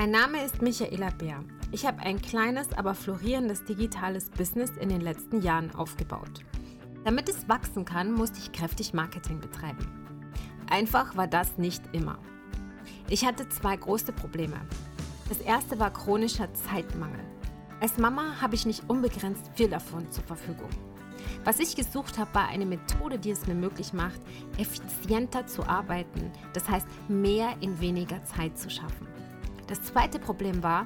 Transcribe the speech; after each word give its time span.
Mein 0.00 0.12
Name 0.12 0.42
ist 0.42 0.62
Michaela 0.62 1.10
Bär. 1.10 1.44
Ich 1.72 1.84
habe 1.84 1.98
ein 1.98 2.22
kleines, 2.22 2.72
aber 2.72 2.94
florierendes 2.94 3.64
digitales 3.64 4.30
Business 4.30 4.70
in 4.80 4.88
den 4.88 5.02
letzten 5.02 5.42
Jahren 5.42 5.74
aufgebaut. 5.74 6.42
Damit 7.04 7.28
es 7.28 7.50
wachsen 7.50 7.84
kann, 7.84 8.10
musste 8.10 8.38
ich 8.38 8.50
kräftig 8.50 8.94
Marketing 8.94 9.40
betreiben. 9.40 9.86
Einfach 10.70 11.18
war 11.18 11.26
das 11.26 11.58
nicht 11.58 11.82
immer. 11.92 12.16
Ich 13.10 13.26
hatte 13.26 13.46
zwei 13.50 13.76
große 13.76 14.12
Probleme. 14.12 14.58
Das 15.28 15.38
erste 15.42 15.78
war 15.78 15.92
chronischer 15.92 16.48
Zeitmangel. 16.54 17.20
Als 17.82 17.98
Mama 17.98 18.40
habe 18.40 18.54
ich 18.54 18.64
nicht 18.64 18.88
unbegrenzt 18.88 19.50
viel 19.54 19.68
davon 19.68 20.10
zur 20.10 20.24
Verfügung. 20.24 20.70
Was 21.44 21.60
ich 21.60 21.76
gesucht 21.76 22.16
habe, 22.16 22.34
war 22.34 22.48
eine 22.48 22.64
Methode, 22.64 23.18
die 23.18 23.32
es 23.32 23.46
mir 23.46 23.54
möglich 23.54 23.92
macht, 23.92 24.22
effizienter 24.56 25.46
zu 25.46 25.62
arbeiten, 25.62 26.32
das 26.54 26.70
heißt 26.70 26.86
mehr 27.08 27.50
in 27.60 27.78
weniger 27.82 28.24
Zeit 28.24 28.56
zu 28.56 28.70
schaffen. 28.70 29.09
Das 29.70 29.80
zweite 29.84 30.18
Problem 30.18 30.64
war, 30.64 30.84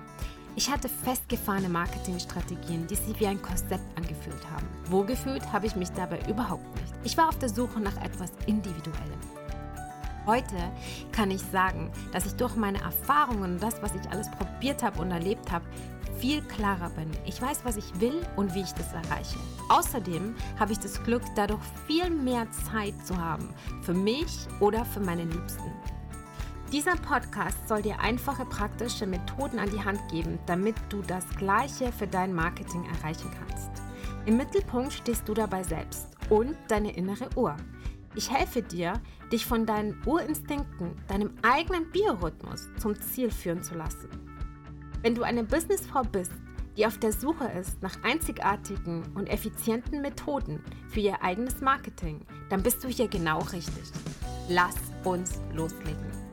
ich 0.57 0.71
hatte 0.71 0.91
festgefahrene 0.91 1.71
Marketingstrategien, 1.71 2.87
die 2.87 2.95
sich 2.95 3.19
wie 3.19 3.27
ein 3.27 3.41
Korsett 3.41 3.81
angefühlt 3.97 4.49
haben. 4.53 4.69
Wohlgefühlt 4.91 5.53
habe 5.53 5.67
ich 5.67 5.75
mich 5.75 5.89
dabei 5.93 6.21
überhaupt 6.29 6.67
nicht. 6.77 6.93
Ich 7.03 7.17
war 7.17 7.31
auf 7.31 7.39
der 7.39 7.49
Suche 7.49 7.81
nach 7.81 7.97
etwas 8.05 8.31
Individuellem. 8.47 9.19
Heute 10.27 10.55
kann 11.13 11.31
ich 11.31 11.41
sagen, 11.41 11.91
dass 12.13 12.27
ich 12.27 12.35
durch 12.35 12.57
meine 12.57 12.81
Erfahrungen 12.83 13.55
und 13.55 13.63
das, 13.63 13.83
was 13.83 13.95
ich 13.95 14.11
alles 14.11 14.31
probiert 14.31 14.83
habe 14.83 15.01
und 15.01 15.11
erlebt 15.11 15.51
habe, 15.51 15.65
viel 16.19 16.43
klarer 16.43 16.91
bin. 16.91 17.11
Ich 17.25 17.41
weiß, 17.41 17.65
was 17.65 17.77
ich 17.77 18.01
will 18.01 18.21
und 18.37 18.55
wie 18.55 18.61
ich 18.61 18.73
das 18.73 18.93
erreiche. 18.93 19.39
Außerdem 19.71 20.35
habe 20.59 20.73
ich 20.73 20.79
das 20.79 21.03
Glück, 21.05 21.23
dadurch 21.37 21.63
viel 21.87 22.11
mehr 22.11 22.47
Zeit 22.71 22.95
zu 23.07 23.17
haben 23.17 23.49
für 23.81 23.95
mich 23.95 24.47
oder 24.61 24.85
für 24.85 25.01
meine 25.01 25.25
Liebsten. 25.25 25.73
Dieser 26.73 26.97
Podcast 26.97 27.69
soll 27.69 27.83
dir 27.83 28.01
einfache, 28.01 28.45
praktische 28.45 29.07
Methoden 29.07 29.59
an 29.59 29.71
die 29.71 29.85
Hand 29.85 30.01
geben, 30.11 30.39
damit 30.47 30.75
du 30.89 31.03
das 31.03 31.29
Gleiche 31.37 31.93
für 31.93 32.07
dein 32.07 32.35
Marketing 32.35 32.85
erreichen 32.85 33.31
kannst. 33.39 33.71
Im 34.27 34.37
Mittelpunkt 34.39 34.93
stehst 34.93 35.29
du 35.29 35.35
dabei 35.35 35.63
selbst 35.63 36.09
und 36.31 36.57
deine 36.69 36.97
innere 36.97 37.29
Uhr. 37.37 37.57
Ich 38.17 38.31
helfe 38.31 38.63
dir, 38.63 38.95
dich 39.31 39.47
von 39.47 39.67
deinen 39.67 40.01
Urinstinkten, 40.07 40.93
deinem 41.07 41.31
eigenen 41.43 41.91
Biorhythmus 41.91 42.69
zum 42.79 43.01
Ziel 43.01 43.31
führen 43.31 43.63
zu 43.63 43.75
lassen. 43.75 44.09
Wenn 45.03 45.15
du 45.15 45.23
eine 45.23 45.45
Businessfrau 45.45 46.03
bist, 46.03 46.33
die 46.77 46.87
auf 46.87 46.99
der 46.99 47.13
Suche 47.13 47.45
ist 47.61 47.81
nach 47.83 48.03
einzigartigen 48.03 49.05
und 49.15 49.29
effizienten 49.29 50.01
Methoden 50.01 50.61
für 50.89 51.01
ihr 51.01 51.23
eigenes 51.23 51.61
Marketing, 51.61 52.23
dann 52.49 52.63
bist 52.63 52.83
du 52.83 52.89
hier 52.89 53.07
genau 53.07 53.41
richtig. 53.41 53.93
Lass 54.49 54.77
uns 55.05 55.41
loslegen 55.53 56.24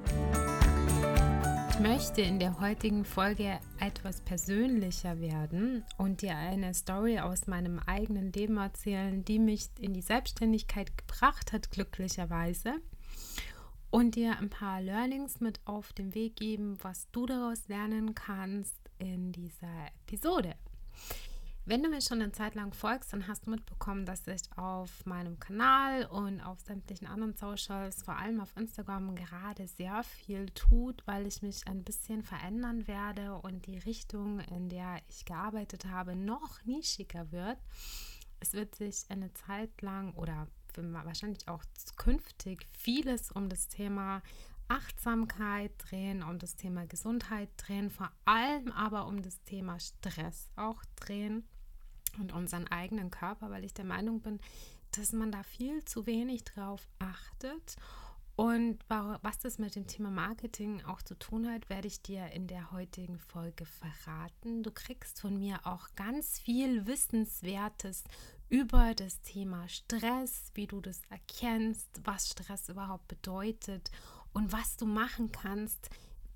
möchte 1.82 2.22
in 2.22 2.40
der 2.40 2.60
heutigen 2.60 3.06
Folge 3.06 3.60
etwas 3.80 4.22
persönlicher 4.22 5.20
werden 5.20 5.84
und 5.98 6.22
dir 6.22 6.36
eine 6.36 6.74
Story 6.74 7.20
aus 7.20 7.48
meinem 7.48 7.80
eigenen 7.80 8.32
Leben 8.32 8.58
erzählen, 8.58 9.26
die 9.26 9.40
mich 9.40 9.68
in 9.80 9.94
die 9.94 10.02
Selbstständigkeit 10.02 10.96
gebracht 10.98 11.54
hat, 11.54 11.72
glücklicherweise. 11.72 12.76
Und 13.90 14.16
dir 14.16 14.38
ein 14.38 14.50
paar 14.50 14.82
Learnings 14.82 15.40
mit 15.40 15.60
auf 15.66 15.92
den 15.94 16.14
Weg 16.14 16.36
geben, 16.36 16.78
was 16.82 17.10
du 17.12 17.26
daraus 17.26 17.68
lernen 17.68 18.14
kannst 18.14 18.78
in 19.00 19.32
dieser 19.32 19.88
Episode. 20.06 20.56
Wenn 21.64 21.84
du 21.84 21.90
mir 21.90 22.02
schon 22.02 22.24
eine 22.24 22.32
Zeit 22.32 22.56
lang 22.56 22.74
folgst, 22.74 23.14
dann 23.14 23.28
hast 23.28 23.46
du 23.46 23.52
mitbekommen, 23.52 24.08
dass 24.08 24.26
ich 24.26 24.42
auf 24.56 25.06
meinem 25.06 25.40
Kanal 25.40 26.06
und 26.08 26.42
auf 26.42 26.60
sämtlichen 26.60 27.06
anderen 27.06 27.36
Socials, 27.36 28.02
vor 28.02 28.18
allem 28.18 28.42
auf 28.42 28.58
Instagram, 28.58 29.14
gerade 29.14 29.68
sehr 29.68 30.02
viel 30.04 30.48
tut, 30.50 31.06
weil 31.06 31.28
ich 31.28 31.44
mich 31.44 31.68
ein 31.68 31.84
bisschen 31.84 32.24
verändern 32.24 32.88
werde 32.88 33.36
und 33.36 33.68
die 33.68 33.78
Richtung, 33.78 34.40
in 34.40 34.70
der 34.70 35.02
ich 35.08 35.24
gearbeitet 35.24 35.86
habe, 35.86 36.16
noch 36.16 36.66
nischiger 36.66 37.32
wird. 37.32 37.60
Es 38.40 38.54
wird 38.54 38.74
sich 38.74 39.06
eine 39.10 39.32
Zeit 39.34 39.84
lang 39.84 40.16
oder 40.16 40.48
wahrscheinlich 40.74 41.48
auch 41.48 41.64
künftig 41.96 42.66
vieles 42.72 43.32
um 43.32 43.50
das 43.50 43.68
Thema 43.68 44.24
Achtsamkeit 44.72 45.74
drehen, 45.78 46.24
um 46.24 46.40
das 46.40 46.56
Thema 46.56 46.86
Gesundheit 46.86 47.50
drehen, 47.58 47.90
vor 47.90 48.10
allem 48.24 48.72
aber 48.72 49.06
um 49.06 49.22
das 49.22 49.44
Thema 49.44 49.78
Stress 49.82 50.50
auch 50.56 50.82
drehen 50.96 51.46
und 52.20 52.32
unseren 52.32 52.68
eigenen 52.68 53.12
Körper, 53.12 53.50
weil 53.50 53.66
ich 53.66 53.74
der 53.74 53.84
Meinung 53.84 54.22
bin, 54.22 54.40
dass 54.92 55.12
man 55.12 55.30
da 55.30 55.44
viel 55.44 55.84
zu 55.84 56.06
wenig 56.06 56.46
drauf 56.46 56.88
achtet. 57.00 57.76
Und 58.38 58.80
was 58.88 59.40
das 59.40 59.60
mit 59.60 59.76
dem 59.76 59.88
Thema 59.88 60.10
Marketing 60.10 60.82
auch 60.86 61.02
zu 61.02 61.16
tun 61.16 61.50
hat, 61.52 61.70
werde 61.70 61.90
ich 61.90 62.02
dir 62.02 62.32
in 62.32 62.48
der 62.48 62.72
heutigen 62.72 63.20
Folge 63.20 63.66
verraten. 63.66 64.64
Du 64.64 64.72
kriegst 64.72 65.20
von 65.20 65.38
mir 65.38 65.60
auch 65.66 65.90
ganz 65.96 66.40
viel 66.40 66.88
Wissenswertes 66.88 68.06
über 68.48 68.96
das 68.96 69.22
Thema 69.22 69.68
Stress, 69.68 70.50
wie 70.54 70.66
du 70.66 70.80
das 70.80 71.02
erkennst, 71.10 72.02
was 72.06 72.30
Stress 72.30 72.70
überhaupt 72.70 73.10
bedeutet 73.10 73.92
und 74.34 74.52
was 74.52 74.78
du 74.78 74.86
machen 74.86 75.32
kannst, 75.32 75.90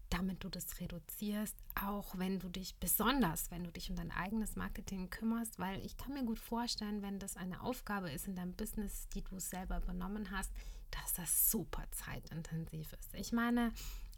damit 0.09 0.43
du 0.43 0.49
das 0.49 0.79
reduzierst, 0.79 1.55
auch 1.83 2.17
wenn 2.17 2.39
du 2.39 2.49
dich 2.49 2.75
besonders, 2.75 3.51
wenn 3.51 3.63
du 3.63 3.71
dich 3.71 3.89
um 3.89 3.95
dein 3.95 4.11
eigenes 4.11 4.55
Marketing 4.55 5.09
kümmerst, 5.09 5.59
weil 5.59 5.83
ich 5.85 5.97
kann 5.97 6.13
mir 6.13 6.23
gut 6.23 6.39
vorstellen, 6.39 7.01
wenn 7.01 7.19
das 7.19 7.37
eine 7.37 7.61
Aufgabe 7.61 8.11
ist 8.11 8.27
in 8.27 8.35
deinem 8.35 8.53
Business, 8.53 9.09
die 9.09 9.23
du 9.23 9.39
selber 9.39 9.77
übernommen 9.77 10.31
hast, 10.31 10.51
dass 10.91 11.13
das 11.13 11.51
super 11.51 11.83
zeitintensiv 11.91 12.93
ist. 12.93 13.13
Ich 13.15 13.31
meine, 13.31 13.71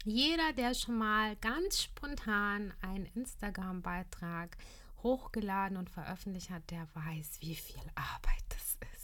jeder, 0.04 0.52
der 0.52 0.74
schon 0.74 0.96
mal 0.96 1.36
ganz 1.36 1.82
spontan 1.82 2.72
einen 2.80 3.06
Instagram-Beitrag 3.06 4.56
hochgeladen 5.02 5.76
und 5.76 5.90
veröffentlicht 5.90 6.50
hat, 6.50 6.70
der 6.70 6.86
weiß, 6.94 7.40
wie 7.40 7.54
viel 7.54 7.82
Arbeit 7.94 8.44
das 8.48 8.76
ist. 8.92 8.97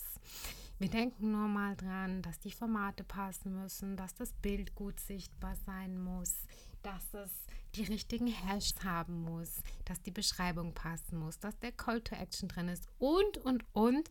Wir 0.78 0.90
denken 0.90 1.30
nur 1.30 1.46
mal 1.46 1.76
dran, 1.76 2.20
dass 2.22 2.40
die 2.40 2.50
Formate 2.50 3.04
passen 3.04 3.54
müssen, 3.54 3.96
dass 3.96 4.14
das 4.14 4.32
Bild 4.32 4.74
gut 4.74 4.98
sichtbar 4.98 5.54
sein 5.64 6.02
muss, 6.02 6.34
dass 6.82 7.14
es 7.14 7.30
die 7.76 7.84
richtigen 7.84 8.26
Hashtags 8.26 8.84
haben 8.84 9.22
muss, 9.22 9.62
dass 9.84 10.02
die 10.02 10.10
Beschreibung 10.10 10.74
passen 10.74 11.18
muss, 11.18 11.38
dass 11.38 11.58
der 11.60 11.72
Call 11.72 12.00
to 12.00 12.14
Action 12.16 12.48
drin 12.48 12.68
ist 12.68 12.88
und, 12.98 13.38
und, 13.38 13.64
und. 13.72 14.10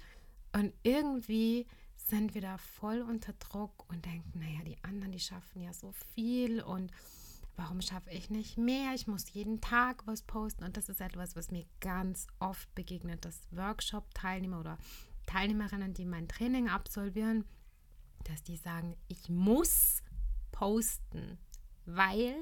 Und 0.54 0.74
irgendwie 0.84 1.66
sind 1.98 2.34
wir 2.34 2.42
da 2.42 2.58
voll 2.58 3.02
unter 3.02 3.34
Druck 3.34 3.90
und 3.90 4.06
denken, 4.06 4.40
naja, 4.40 4.64
die 4.66 4.78
anderen, 4.84 5.12
die 5.12 5.20
schaffen 5.20 5.62
ja 5.62 5.74
so 5.74 5.94
viel 6.14 6.62
und 6.62 6.92
warum 7.56 7.82
schaffe 7.82 8.10
ich 8.12 8.30
nicht 8.30 8.58
mehr? 8.58 8.94
Ich 8.94 9.08
muss 9.08 9.32
jeden 9.34 9.62
Tag 9.62 10.06
was 10.06 10.22
posten 10.24 10.64
und 10.64 10.78
das 10.78 10.90
ist 10.90 11.02
etwas, 11.02 11.36
was 11.36 11.52
mir 11.52 11.66
ganz 11.80 12.28
oft 12.40 12.74
begegnet, 12.76 13.26
dass 13.26 13.48
Workshop-Teilnehmer 13.52 14.60
oder 14.60 14.78
Teilnehmerinnen, 15.26 15.94
die 15.94 16.06
mein 16.06 16.28
Training 16.28 16.70
absolvieren, 16.70 17.46
dass 18.24 18.44
die 18.44 18.58
sagen, 18.58 18.96
ich 19.08 19.30
muss 19.30 20.02
posten, 20.52 21.38
weil 21.86 22.36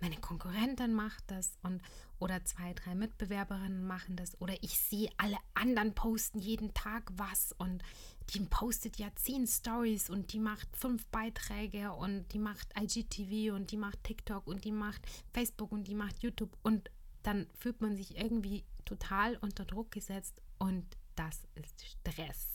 meine 0.00 0.16
Konkurrentin 0.16 0.94
macht 0.94 1.24
das 1.26 1.58
und 1.62 1.82
oder 2.20 2.44
zwei, 2.44 2.72
drei 2.72 2.94
Mitbewerberinnen 2.94 3.84
machen 3.86 4.16
das 4.16 4.40
oder 4.40 4.54
ich 4.62 4.78
sehe 4.78 5.10
alle 5.16 5.36
anderen 5.54 5.94
posten 5.94 6.38
jeden 6.38 6.72
Tag 6.74 7.10
was 7.16 7.52
und 7.58 7.82
die 8.30 8.40
postet 8.40 8.98
ja 8.98 9.08
zehn 9.14 9.46
Stories 9.46 10.10
und 10.10 10.32
die 10.32 10.40
macht 10.40 10.68
fünf 10.76 11.06
Beiträge 11.06 11.92
und 11.92 12.32
die 12.32 12.38
macht 12.38 12.68
IGTV 12.78 13.54
und 13.54 13.70
die 13.70 13.76
macht 13.76 14.02
TikTok 14.04 14.46
und 14.46 14.64
die 14.64 14.72
macht 14.72 15.02
Facebook 15.32 15.72
und 15.72 15.88
die 15.88 15.94
macht 15.94 16.22
YouTube 16.22 16.56
und 16.62 16.90
dann 17.22 17.46
fühlt 17.58 17.80
man 17.80 17.96
sich 17.96 18.16
irgendwie 18.16 18.64
total 18.84 19.36
unter 19.36 19.64
Druck 19.64 19.90
gesetzt 19.90 20.40
und 20.58 20.84
das 21.18 21.40
ist 21.56 21.84
Stress. 21.84 22.46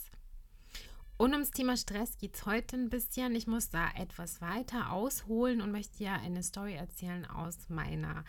Und 1.17 1.33
ums 1.33 1.51
Thema 1.51 1.75
Stress 1.77 2.17
geht 2.17 2.35
es 2.35 2.45
heute 2.45 2.77
ein 2.77 2.89
bisschen. 2.89 3.35
Ich 3.35 3.45
muss 3.45 3.69
da 3.69 3.89
etwas 3.95 4.41
weiter 4.41 4.91
ausholen 4.91 5.61
und 5.61 5.71
möchte 5.71 5.97
dir 5.97 6.13
eine 6.13 6.43
Story 6.43 6.75
erzählen 6.75 7.25
aus 7.25 7.69
meiner, 7.69 8.23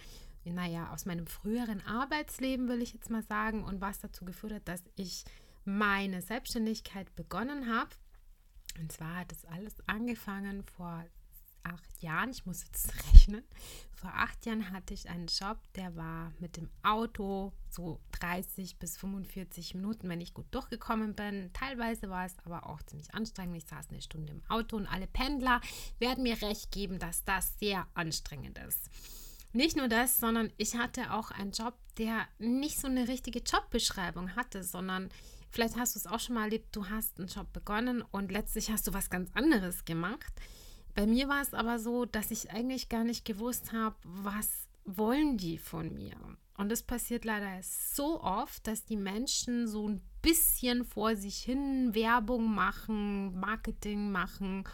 naja, 0.45 0.93
aus 0.93 1.07
meinem 1.07 1.27
früheren 1.27 1.81
Arbeitsleben, 1.87 2.69
will 2.69 2.83
ich 2.83 2.93
jetzt 2.93 3.11
mal 3.11 3.23
sagen, 3.23 3.65
und 3.65 3.81
was 3.81 4.01
dazu 4.01 4.25
geführt 4.25 4.53
hat, 4.53 4.69
dass 4.69 4.83
ich 4.97 5.25
meine 5.65 6.21
Selbstständigkeit 6.21 7.15
begonnen 7.15 7.73
habe. 7.73 7.91
Und 8.79 8.93
zwar 8.93 9.17
hat 9.21 9.33
es 9.33 9.45
alles 9.45 9.75
angefangen 9.87 10.65
vor 10.65 11.05
acht 11.65 12.03
Jahren, 12.03 12.31
ich 12.31 12.47
muss 12.47 12.65
jetzt 12.65 12.93
rechnen, 13.13 13.45
vor 14.05 14.13
acht 14.15 14.45
Jahren 14.45 14.71
hatte 14.71 14.93
ich 14.93 15.09
einen 15.09 15.29
Job, 15.29 15.57
der 15.77 15.97
war 15.97 16.31
mit 16.39 16.59
dem 16.59 16.69
Auto 16.83 17.55
so 17.71 18.01
30 18.21 18.79
bis 18.79 18.99
45 18.99 19.75
Minuten, 19.75 20.11
wenn 20.11 20.21
ich 20.21 20.35
gut 20.35 20.47
durchgekommen 20.51 21.15
bin. 21.15 21.51
Teilweise 21.55 22.11
war 22.11 22.27
es 22.27 22.37
aber 22.45 22.67
auch 22.67 22.83
ziemlich 22.83 23.15
anstrengend. 23.15 23.57
Ich 23.57 23.65
saß 23.65 23.89
eine 23.89 24.03
Stunde 24.03 24.35
im 24.35 24.43
Auto 24.51 24.77
und 24.77 24.87
alle 24.87 25.07
Pendler 25.07 25.63
werden 25.99 26.23
mir 26.23 26.43
recht 26.43 26.71
geben, 26.71 26.99
dass 26.99 27.25
das 27.25 27.59
sehr 27.59 27.87
anstrengend 27.95 28.59
ist. 28.59 28.91
Nicht 29.55 29.77
nur 29.77 29.89
das, 29.89 30.19
sondern 30.19 30.53
ich 30.59 30.77
hatte 30.77 31.15
auch 31.15 31.31
einen 31.31 31.53
Job, 31.53 31.75
der 31.97 32.29
nicht 32.39 32.79
so 32.79 32.89
eine 32.89 33.09
richtige 33.09 33.39
Jobbeschreibung 33.39 34.37
hatte, 34.37 34.65
sondern 34.65 35.09
vielleicht 35.49 35.77
hast 35.77 35.95
du 35.95 36.01
es 36.01 36.07
auch 36.07 36.21
schon 36.21 36.35
mal 36.35 36.45
erlebt, 36.45 36.77
du 36.77 36.91
hast 36.91 37.19
einen 37.19 37.29
Job 37.29 37.53
begonnen 37.55 38.03
und 38.03 38.33
letztlich 38.33 38.71
hast 38.71 38.87
du 38.87 38.93
was 38.93 39.09
ganz 39.09 39.31
anderes 39.33 39.87
gemacht. 39.87 40.33
Bei 40.95 41.07
mir 41.07 41.29
war 41.29 41.43
es 41.43 41.55
aber 41.55 41.79
so, 41.79 42.05
dass 42.05 42.31
ich 42.31 42.51
eigentlich 42.51 42.89
gar 42.89 43.05
nicht 43.05 43.25
gewusst 43.25 43.73
habe, 43.73 43.97
was 44.05 44.69
wollen 44.85 45.37
die 45.37 45.59
von 45.59 45.93
mir? 45.95 46.17
Und 46.57 46.71
es 46.71 46.83
passiert 46.83 47.25
leider 47.25 47.61
so 47.63 48.23
oft, 48.23 48.67
dass 48.67 48.85
die 48.85 48.97
Menschen 48.97 49.67
so 49.67 49.89
ein 49.89 50.01
bisschen 50.23 50.85
vor 50.85 51.17
sich 51.17 51.39
hin 51.39 51.95
Werbung 51.95 52.55
machen, 52.55 53.39
Marketing 53.39 54.13
machen 54.13 54.65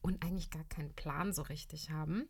und 0.00 0.24
eigentlich 0.24 0.50
gar 0.50 0.64
keinen 0.64 0.94
Plan 0.94 1.32
so 1.32 1.42
richtig 1.42 1.90
haben. 1.90 2.28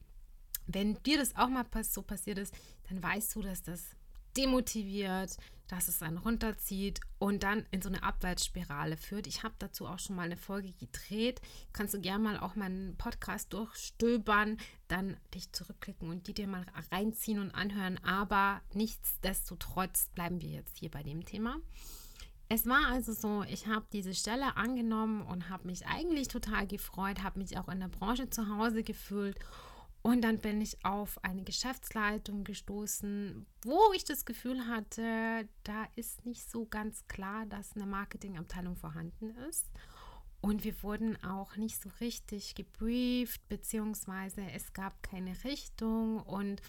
Wenn 0.66 0.94
dir 1.02 1.18
das 1.18 1.36
auch 1.36 1.48
mal 1.48 1.66
so 1.82 2.00
passiert 2.00 2.38
ist, 2.38 2.54
dann 2.88 3.02
weißt 3.02 3.34
du, 3.36 3.42
dass 3.42 3.62
das 3.62 3.94
demotiviert, 4.36 5.36
dass 5.68 5.88
es 5.88 6.02
einen 6.02 6.18
runterzieht 6.18 7.00
und 7.18 7.42
dann 7.42 7.66
in 7.70 7.80
so 7.80 7.88
eine 7.88 8.02
Abwärtsspirale 8.02 8.96
führt. 8.96 9.26
Ich 9.26 9.42
habe 9.42 9.54
dazu 9.58 9.86
auch 9.86 9.98
schon 9.98 10.16
mal 10.16 10.22
eine 10.24 10.36
Folge 10.36 10.72
gedreht. 10.72 11.40
Kannst 11.72 11.94
du 11.94 12.00
gerne 12.00 12.22
mal 12.22 12.38
auch 12.38 12.54
meinen 12.54 12.96
Podcast 12.96 13.52
durchstöbern, 13.52 14.58
dann 14.88 15.16
dich 15.34 15.52
zurückklicken 15.52 16.10
und 16.10 16.26
die 16.26 16.34
dir 16.34 16.46
mal 16.46 16.66
reinziehen 16.92 17.38
und 17.38 17.54
anhören. 17.54 17.98
Aber 18.04 18.60
nichtsdestotrotz 18.74 20.10
bleiben 20.14 20.40
wir 20.40 20.50
jetzt 20.50 20.78
hier 20.78 20.90
bei 20.90 21.02
dem 21.02 21.24
Thema. 21.24 21.56
Es 22.50 22.66
war 22.66 22.88
also 22.88 23.14
so, 23.14 23.42
ich 23.44 23.66
habe 23.66 23.86
diese 23.92 24.14
Stelle 24.14 24.56
angenommen 24.56 25.22
und 25.22 25.48
habe 25.48 25.66
mich 25.66 25.86
eigentlich 25.86 26.28
total 26.28 26.66
gefreut, 26.66 27.22
habe 27.22 27.38
mich 27.38 27.56
auch 27.56 27.68
in 27.68 27.80
der 27.80 27.88
Branche 27.88 28.28
zu 28.28 28.48
Hause 28.54 28.82
gefühlt 28.82 29.38
und 30.06 30.20
dann 30.20 30.36
bin 30.36 30.60
ich 30.60 30.84
auf 30.84 31.24
eine 31.24 31.44
Geschäftsleitung 31.44 32.44
gestoßen, 32.44 33.46
wo 33.62 33.80
ich 33.94 34.04
das 34.04 34.26
Gefühl 34.26 34.66
hatte, 34.66 35.48
da 35.62 35.86
ist 35.96 36.26
nicht 36.26 36.50
so 36.50 36.66
ganz 36.66 37.08
klar, 37.08 37.46
dass 37.46 37.74
eine 37.74 37.86
Marketingabteilung 37.86 38.76
vorhanden 38.76 39.30
ist. 39.48 39.64
Und 40.42 40.62
wir 40.62 40.82
wurden 40.82 41.16
auch 41.24 41.56
nicht 41.56 41.80
so 41.80 41.88
richtig 42.02 42.54
gebrieft, 42.54 43.48
beziehungsweise 43.48 44.42
es 44.54 44.74
gab 44.74 45.02
keine 45.02 45.42
Richtung 45.42 46.20
und 46.20 46.60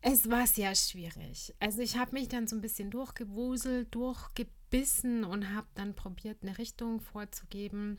es 0.00 0.30
war 0.30 0.46
sehr 0.46 0.76
schwierig. 0.76 1.52
Also 1.58 1.82
ich 1.82 1.98
habe 1.98 2.12
mich 2.12 2.28
dann 2.28 2.46
so 2.46 2.54
ein 2.54 2.62
bisschen 2.62 2.92
durchgewuselt, 2.92 3.92
durchgebissen 3.92 5.24
und 5.24 5.52
habe 5.52 5.66
dann 5.74 5.96
probiert, 5.96 6.38
eine 6.42 6.56
Richtung 6.56 7.00
vorzugeben 7.00 7.98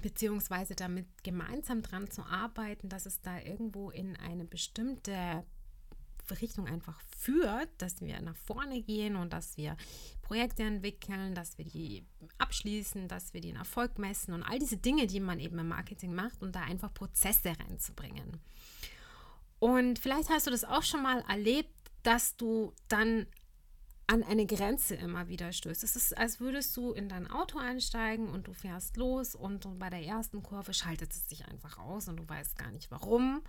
beziehungsweise 0.00 0.74
damit 0.74 1.06
gemeinsam 1.24 1.82
dran 1.82 2.10
zu 2.10 2.22
arbeiten, 2.22 2.88
dass 2.88 3.06
es 3.06 3.20
da 3.20 3.40
irgendwo 3.40 3.90
in 3.90 4.16
eine 4.16 4.44
bestimmte 4.44 5.44
Richtung 6.42 6.66
einfach 6.66 7.00
führt, 7.16 7.70
dass 7.78 8.00
wir 8.00 8.20
nach 8.20 8.36
vorne 8.36 8.82
gehen 8.82 9.16
und 9.16 9.32
dass 9.32 9.56
wir 9.56 9.76
Projekte 10.22 10.62
entwickeln, 10.62 11.34
dass 11.34 11.56
wir 11.56 11.64
die 11.64 12.04
abschließen, 12.36 13.08
dass 13.08 13.32
wir 13.32 13.40
den 13.40 13.56
Erfolg 13.56 13.98
messen 13.98 14.34
und 14.34 14.42
all 14.42 14.58
diese 14.58 14.76
Dinge, 14.76 15.06
die 15.06 15.20
man 15.20 15.40
eben 15.40 15.58
im 15.58 15.68
Marketing 15.68 16.14
macht 16.14 16.42
und 16.42 16.54
da 16.54 16.60
einfach 16.60 16.92
Prozesse 16.92 17.52
reinzubringen. 17.58 18.38
Und 19.58 19.98
vielleicht 19.98 20.28
hast 20.28 20.46
du 20.46 20.50
das 20.50 20.64
auch 20.64 20.82
schon 20.82 21.02
mal 21.02 21.24
erlebt, 21.28 21.70
dass 22.02 22.36
du 22.36 22.72
dann 22.88 23.26
an 24.08 24.22
eine 24.22 24.46
Grenze 24.46 24.94
immer 24.94 25.28
wieder 25.28 25.52
stößt. 25.52 25.84
Es 25.84 25.94
ist, 25.94 26.16
als 26.16 26.40
würdest 26.40 26.74
du 26.78 26.92
in 26.92 27.10
dein 27.10 27.30
Auto 27.30 27.58
einsteigen 27.58 28.28
und 28.30 28.48
du 28.48 28.54
fährst 28.54 28.96
los 28.96 29.34
und, 29.34 29.78
bei 29.78 29.90
der 29.90 30.02
ersten 30.02 30.42
Kurve 30.42 30.72
schaltet 30.72 31.12
es 31.12 31.28
sich 31.28 31.46
einfach 31.46 31.78
aus 31.78 32.08
und 32.08 32.16
du 32.16 32.26
weißt 32.26 32.56
gar 32.56 32.70
nicht 32.70 32.90
warum. 32.90 33.42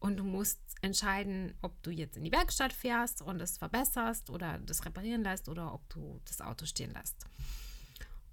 Und 0.00 0.16
du 0.16 0.24
musst 0.24 0.58
entscheiden, 0.80 1.54
ob 1.60 1.82
du 1.82 1.90
jetzt 1.90 2.16
in 2.16 2.24
die 2.24 2.32
Werkstatt 2.32 2.72
fährst 2.72 3.20
und 3.20 3.40
es 3.42 3.58
verbesserst 3.58 4.30
oder 4.30 4.58
das 4.58 4.86
reparieren 4.86 5.22
lässt 5.22 5.50
oder 5.50 5.74
ob 5.74 5.86
du 5.90 6.18
das 6.24 6.40
Auto 6.40 6.64
stehen 6.64 6.94
lässt. 6.94 7.26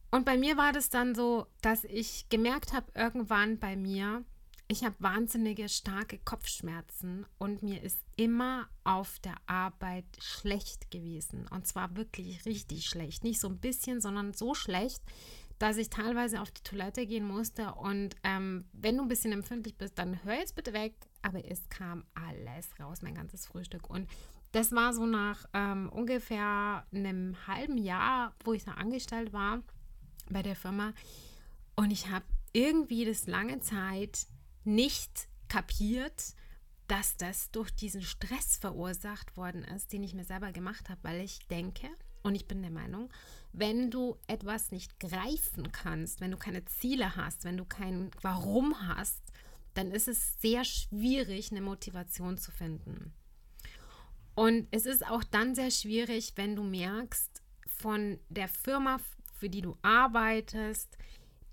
Und 0.09 0.25
bei 0.25 0.37
mir 0.37 0.55
war 0.55 0.71
das 0.71 0.89
dann 0.89 1.15
so, 1.15 1.47
dass 1.61 1.83
ich 1.83 2.29
gemerkt 2.29 2.71
habe, 2.71 2.91
irgendwann 2.95 3.59
bei 3.59 3.75
mir, 3.75 4.23
ich 4.67 4.83
habe 4.83 4.95
wahnsinnige 4.99 5.69
starke 5.69 6.17
Kopfschmerzen 6.19 7.25
und 7.37 7.63
mir 7.63 7.81
ist 7.81 7.99
immer 8.15 8.67
auf 8.83 9.19
der 9.19 9.35
Arbeit 9.45 10.05
schlecht 10.19 10.89
gewesen. 10.89 11.47
Und 11.49 11.67
zwar 11.67 11.95
wirklich 11.95 12.45
richtig 12.45 12.85
schlecht. 12.85 13.23
Nicht 13.23 13.39
so 13.39 13.49
ein 13.49 13.59
bisschen, 13.59 14.01
sondern 14.01 14.33
so 14.33 14.53
schlecht, 14.53 15.01
dass 15.59 15.77
ich 15.77 15.89
teilweise 15.89 16.41
auf 16.41 16.51
die 16.51 16.63
Toilette 16.63 17.05
gehen 17.05 17.27
musste. 17.27 17.73
Und 17.75 18.15
ähm, 18.23 18.65
wenn 18.73 18.97
du 18.97 19.03
ein 19.03 19.09
bisschen 19.09 19.31
empfindlich 19.31 19.77
bist, 19.77 19.97
dann 19.97 20.23
hör 20.23 20.35
jetzt 20.35 20.55
bitte 20.55 20.73
weg. 20.73 20.95
Aber 21.21 21.43
es 21.45 21.69
kam 21.69 22.03
alles 22.13 22.67
raus, 22.79 23.01
mein 23.01 23.15
ganzes 23.15 23.45
Frühstück. 23.45 23.89
Und 23.89 24.09
das 24.51 24.71
war 24.71 24.93
so 24.93 25.05
nach 25.05 25.45
ähm, 25.53 25.89
ungefähr 25.89 26.85
einem 26.93 27.35
halben 27.47 27.77
Jahr, 27.77 28.35
wo 28.43 28.53
ich 28.53 28.65
da 28.65 28.73
angestellt 28.73 29.33
war 29.33 29.61
bei 30.29 30.41
der 30.41 30.55
Firma. 30.55 30.93
Und 31.75 31.91
ich 31.91 32.09
habe 32.09 32.25
irgendwie 32.53 33.03
das 33.05 33.25
lange 33.27 33.59
Zeit 33.59 34.27
nicht 34.65 35.27
kapiert, 35.47 36.35
dass 36.87 37.17
das 37.17 37.51
durch 37.51 37.71
diesen 37.71 38.01
Stress 38.01 38.57
verursacht 38.57 39.37
worden 39.37 39.63
ist, 39.63 39.93
den 39.93 40.03
ich 40.03 40.13
mir 40.13 40.25
selber 40.25 40.51
gemacht 40.51 40.89
habe, 40.89 41.03
weil 41.03 41.21
ich 41.21 41.39
denke, 41.47 41.89
und 42.23 42.35
ich 42.35 42.47
bin 42.47 42.61
der 42.61 42.71
Meinung, 42.71 43.09
wenn 43.51 43.91
du 43.91 44.17
etwas 44.27 44.71
nicht 44.71 44.99
greifen 44.99 45.71
kannst, 45.71 46.21
wenn 46.21 46.31
du 46.31 46.37
keine 46.37 46.65
Ziele 46.65 47.15
hast, 47.15 47.43
wenn 47.43 47.57
du 47.57 47.65
kein 47.65 48.11
Warum 48.21 48.87
hast, 48.87 49.21
dann 49.73 49.91
ist 49.91 50.07
es 50.07 50.39
sehr 50.41 50.63
schwierig, 50.63 51.51
eine 51.51 51.61
Motivation 51.61 52.37
zu 52.37 52.51
finden. 52.51 53.13
Und 54.35 54.67
es 54.71 54.85
ist 54.85 55.05
auch 55.05 55.23
dann 55.23 55.55
sehr 55.55 55.71
schwierig, 55.71 56.33
wenn 56.35 56.55
du 56.55 56.63
merkst, 56.63 57.41
von 57.67 58.19
der 58.29 58.47
Firma, 58.47 58.99
für 59.33 59.49
die 59.49 59.61
du 59.61 59.77
arbeitest, 59.81 60.97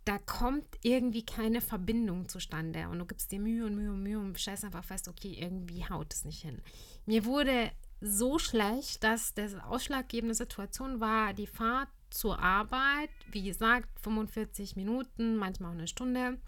da 0.05 0.19
kommt 0.19 0.67
irgendwie 0.83 1.25
keine 1.25 1.61
Verbindung 1.61 2.29
zustande 2.29 2.89
und 2.89 2.99
du 2.99 3.07
gibst 3.07 3.31
dir 3.33 3.41
Mühe 3.41 3.67
und 3.67 3.75
Mühe 3.75 3.91
und 3.91 4.03
Mühe 4.03 4.19
und 4.19 4.39
stellst 4.39 4.65
einfach 4.65 4.85
fest, 4.85 5.09
okay, 5.09 5.37
irgendwie 5.39 5.85
haut 5.89 6.13
es 6.13 6.25
nicht 6.25 6.43
hin. 6.43 6.63
Mir 7.07 7.25
wurde 7.25 7.71
so 8.01 8.39
schlecht, 8.39 9.05
dass 9.05 9.35
das 9.35 9.55
ausschlaggebende 9.55 10.35
Situation 10.35 11.01
war, 11.01 11.35
die 11.35 11.47
Fahrt 11.47 11.89
zur 12.09 12.39
Arbeit, 12.39 13.11
wie 13.31 13.43
gesagt, 13.43 13.89
45 14.01 14.75
Minuten, 14.77 15.37
manchmal 15.37 15.71
auch 15.71 15.75
eine 15.75 15.87
Stunde. 15.87 16.39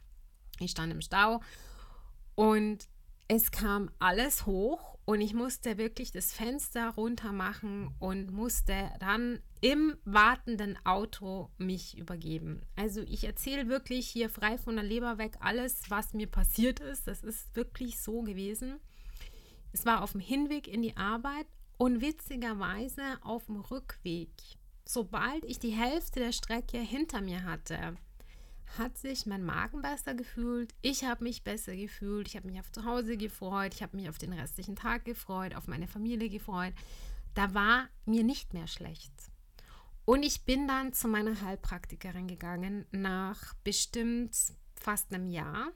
Ich 0.58 0.70
stand 0.70 0.92
im 0.92 1.02
Stau 1.02 1.40
und 2.34 2.88
es 3.28 3.50
kam 3.50 3.90
alles 3.98 4.46
hoch 4.46 4.91
und 5.04 5.20
ich 5.20 5.34
musste 5.34 5.78
wirklich 5.78 6.12
das 6.12 6.32
Fenster 6.32 6.90
runter 6.90 7.32
machen 7.32 7.94
und 7.98 8.30
musste 8.30 8.90
dann 9.00 9.40
im 9.60 9.96
wartenden 10.04 10.78
Auto 10.84 11.50
mich 11.58 11.98
übergeben. 11.98 12.62
Also 12.76 13.00
ich 13.02 13.24
erzähle 13.24 13.68
wirklich 13.68 14.08
hier 14.08 14.30
frei 14.30 14.58
von 14.58 14.76
der 14.76 14.84
Leber 14.84 15.18
weg 15.18 15.36
alles, 15.40 15.90
was 15.90 16.14
mir 16.14 16.28
passiert 16.28 16.80
ist. 16.80 17.08
Das 17.08 17.22
ist 17.22 17.54
wirklich 17.56 18.00
so 18.00 18.22
gewesen. 18.22 18.80
Es 19.72 19.86
war 19.86 20.02
auf 20.02 20.12
dem 20.12 20.20
Hinweg 20.20 20.68
in 20.68 20.82
die 20.82 20.96
Arbeit 20.96 21.46
und 21.78 22.00
witzigerweise 22.00 23.02
auf 23.22 23.46
dem 23.46 23.56
Rückweg. 23.56 24.30
Sobald 24.84 25.44
ich 25.44 25.58
die 25.58 25.70
Hälfte 25.70 26.20
der 26.20 26.32
Strecke 26.32 26.78
hinter 26.78 27.20
mir 27.20 27.44
hatte, 27.44 27.96
hat 28.78 28.96
sich 28.98 29.26
mein 29.26 29.44
Magen 29.44 29.82
besser 29.82 30.14
gefühlt. 30.14 30.74
Ich 30.82 31.04
habe 31.04 31.24
mich 31.24 31.44
besser 31.44 31.76
gefühlt. 31.76 32.28
Ich 32.28 32.36
habe 32.36 32.48
mich 32.48 32.60
auf 32.60 32.70
zu 32.72 32.84
Hause 32.84 33.16
gefreut. 33.16 33.74
Ich 33.74 33.82
habe 33.82 33.96
mich 33.96 34.08
auf 34.08 34.18
den 34.18 34.32
restlichen 34.32 34.76
Tag 34.76 35.04
gefreut, 35.04 35.54
auf 35.54 35.68
meine 35.68 35.88
Familie 35.88 36.28
gefreut. 36.28 36.74
Da 37.34 37.54
war 37.54 37.88
mir 38.04 38.24
nicht 38.24 38.54
mehr 38.54 38.66
schlecht. 38.66 39.12
Und 40.04 40.24
ich 40.24 40.44
bin 40.44 40.66
dann 40.66 40.92
zu 40.92 41.08
meiner 41.08 41.40
Heilpraktikerin 41.40 42.26
gegangen 42.26 42.86
nach 42.90 43.54
bestimmt 43.62 44.36
fast 44.74 45.12
einem 45.12 45.26
Jahr 45.26 45.70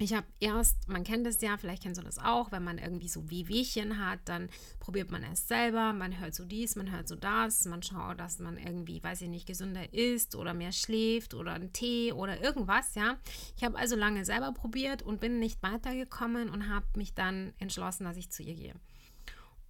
ich 0.00 0.14
habe 0.14 0.26
erst, 0.38 0.88
man 0.88 1.02
kennt 1.02 1.26
das 1.26 1.40
ja, 1.40 1.56
vielleicht 1.56 1.82
kennst 1.82 2.00
du 2.00 2.04
das 2.04 2.18
auch, 2.18 2.52
wenn 2.52 2.62
man 2.62 2.78
irgendwie 2.78 3.08
so 3.08 3.28
Wehwehchen 3.30 4.04
hat, 4.04 4.20
dann 4.26 4.48
probiert 4.78 5.10
man 5.10 5.24
es 5.24 5.48
selber, 5.48 5.92
man 5.92 6.20
hört 6.20 6.34
so 6.34 6.44
dies, 6.44 6.76
man 6.76 6.92
hört 6.92 7.08
so 7.08 7.16
das, 7.16 7.64
man 7.64 7.82
schaut, 7.82 8.20
dass 8.20 8.38
man 8.38 8.58
irgendwie, 8.58 9.02
weiß 9.02 9.22
ich 9.22 9.28
nicht, 9.28 9.46
gesünder 9.46 9.92
isst 9.92 10.36
oder 10.36 10.54
mehr 10.54 10.70
schläft 10.70 11.34
oder 11.34 11.52
einen 11.54 11.72
Tee 11.72 12.12
oder 12.12 12.40
irgendwas, 12.40 12.94
ja. 12.94 13.18
Ich 13.56 13.64
habe 13.64 13.76
also 13.76 13.96
lange 13.96 14.24
selber 14.24 14.52
probiert 14.52 15.02
und 15.02 15.20
bin 15.20 15.40
nicht 15.40 15.62
weitergekommen 15.64 16.48
und 16.48 16.68
habe 16.68 16.86
mich 16.96 17.14
dann 17.14 17.52
entschlossen, 17.58 18.04
dass 18.04 18.16
ich 18.16 18.30
zu 18.30 18.44
ihr 18.44 18.54
gehe. 18.54 18.74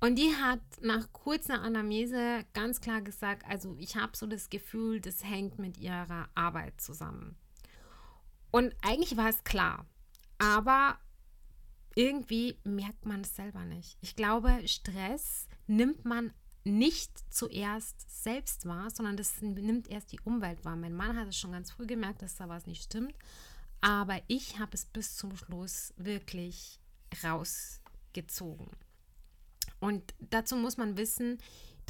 Und 0.00 0.16
die 0.16 0.32
hat 0.36 0.60
nach 0.80 1.10
kurzer 1.12 1.60
Anamnese 1.60 2.44
ganz 2.52 2.80
klar 2.80 3.00
gesagt, 3.00 3.44
also 3.48 3.74
ich 3.78 3.96
habe 3.96 4.16
so 4.16 4.26
das 4.26 4.50
Gefühl, 4.50 5.00
das 5.00 5.24
hängt 5.24 5.58
mit 5.58 5.78
ihrer 5.78 6.28
Arbeit 6.34 6.80
zusammen. 6.80 7.36
Und 8.50 8.74
eigentlich 8.82 9.16
war 9.16 9.28
es 9.28 9.42
klar, 9.42 9.86
aber 10.38 10.98
irgendwie 11.94 12.58
merkt 12.64 13.06
man 13.06 13.22
es 13.22 13.34
selber 13.34 13.64
nicht. 13.64 13.98
Ich 14.00 14.16
glaube, 14.16 14.66
Stress 14.66 15.48
nimmt 15.66 16.04
man 16.04 16.32
nicht 16.64 17.12
zuerst 17.32 18.22
selbst 18.22 18.66
wahr, 18.66 18.90
sondern 18.90 19.16
das 19.16 19.40
nimmt 19.40 19.88
erst 19.88 20.12
die 20.12 20.20
Umwelt 20.20 20.64
wahr. 20.64 20.76
Mein 20.76 20.94
Mann 20.94 21.16
hat 21.16 21.28
es 21.28 21.36
schon 21.36 21.52
ganz 21.52 21.70
früh 21.70 21.86
gemerkt, 21.86 22.22
dass 22.22 22.36
da 22.36 22.48
was 22.48 22.66
nicht 22.66 22.82
stimmt. 22.82 23.14
Aber 23.80 24.20
ich 24.26 24.58
habe 24.58 24.72
es 24.74 24.84
bis 24.84 25.16
zum 25.16 25.36
Schluss 25.36 25.94
wirklich 25.96 26.80
rausgezogen. 27.22 28.68
Und 29.80 30.14
dazu 30.18 30.56
muss 30.56 30.76
man 30.76 30.96
wissen, 30.96 31.38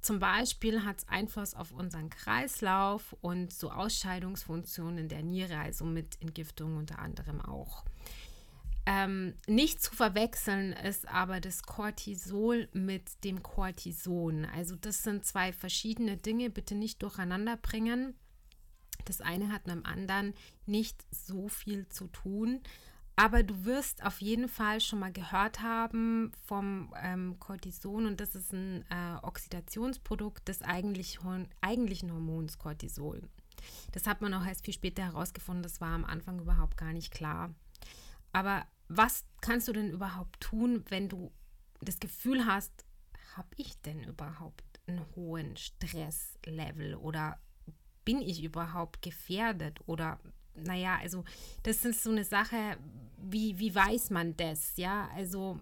Zum 0.00 0.18
Beispiel 0.18 0.84
hat 0.84 0.98
es 0.98 1.08
Einfluss 1.08 1.54
auf 1.54 1.72
unseren 1.72 2.10
Kreislauf 2.10 3.16
und 3.22 3.52
so 3.52 3.70
Ausscheidungsfunktionen 3.70 5.08
der 5.08 5.22
Niere, 5.22 5.58
also 5.58 5.84
mit 5.84 6.20
Entgiftung 6.20 6.76
unter 6.76 6.98
anderem 6.98 7.40
auch. 7.40 7.84
Ähm, 8.88 9.34
nicht 9.48 9.82
zu 9.82 9.94
verwechseln 9.96 10.72
ist 10.72 11.08
aber 11.08 11.40
das 11.40 11.64
Cortisol 11.64 12.68
mit 12.72 13.24
dem 13.24 13.42
Cortison. 13.42 14.44
Also 14.44 14.76
das 14.76 15.02
sind 15.02 15.26
zwei 15.26 15.52
verschiedene 15.52 16.16
Dinge, 16.16 16.50
bitte 16.50 16.76
nicht 16.76 17.02
durcheinander 17.02 17.56
bringen. 17.56 18.14
Das 19.04 19.20
eine 19.20 19.52
hat 19.52 19.66
mit 19.66 19.74
dem 19.74 19.84
anderen 19.84 20.34
nicht 20.66 21.04
so 21.10 21.48
viel 21.48 21.88
zu 21.88 22.06
tun. 22.06 22.60
Aber 23.16 23.42
du 23.42 23.64
wirst 23.64 24.04
auf 24.04 24.20
jeden 24.20 24.46
Fall 24.46 24.80
schon 24.80 24.98
mal 24.98 25.12
gehört 25.12 25.62
haben 25.62 26.32
vom 26.44 26.94
ähm, 27.02 27.40
Cortison 27.40 28.06
und 28.06 28.20
das 28.20 28.34
ist 28.34 28.52
ein 28.52 28.84
äh, 28.90 29.16
Oxidationsprodukt 29.22 30.46
des 30.46 30.60
eigentlich, 30.62 31.18
eigentlichen 31.62 32.12
Hormons 32.12 32.58
Cortisol. 32.58 33.22
Das 33.92 34.06
hat 34.06 34.20
man 34.20 34.34
auch 34.34 34.44
erst 34.44 34.66
viel 34.66 34.74
später 34.74 35.02
herausgefunden, 35.02 35.62
das 35.62 35.80
war 35.80 35.94
am 35.94 36.04
Anfang 36.04 36.38
überhaupt 36.40 36.76
gar 36.76 36.92
nicht 36.92 37.10
klar. 37.10 37.54
Aber 38.32 38.66
was 38.88 39.24
kannst 39.40 39.68
du 39.68 39.72
denn 39.72 39.90
überhaupt 39.90 40.40
tun, 40.40 40.84
wenn 40.88 41.08
du 41.08 41.32
das 41.80 41.98
Gefühl 42.00 42.46
hast, 42.46 42.84
habe 43.36 43.48
ich 43.56 43.80
denn 43.82 44.02
überhaupt 44.04 44.64
einen 44.86 45.04
hohen 45.14 45.56
Stresslevel 45.56 46.94
oder 46.94 47.38
bin 48.04 48.20
ich 48.20 48.42
überhaupt 48.42 49.02
gefährdet 49.02 49.80
oder 49.86 50.20
naja, 50.54 50.98
also 51.00 51.24
das 51.64 51.84
ist 51.84 52.02
so 52.02 52.10
eine 52.10 52.24
Sache, 52.24 52.78
wie, 53.18 53.58
wie 53.58 53.74
weiß 53.74 54.10
man 54.10 54.36
das? 54.36 54.76
Ja, 54.76 55.08
also 55.14 55.60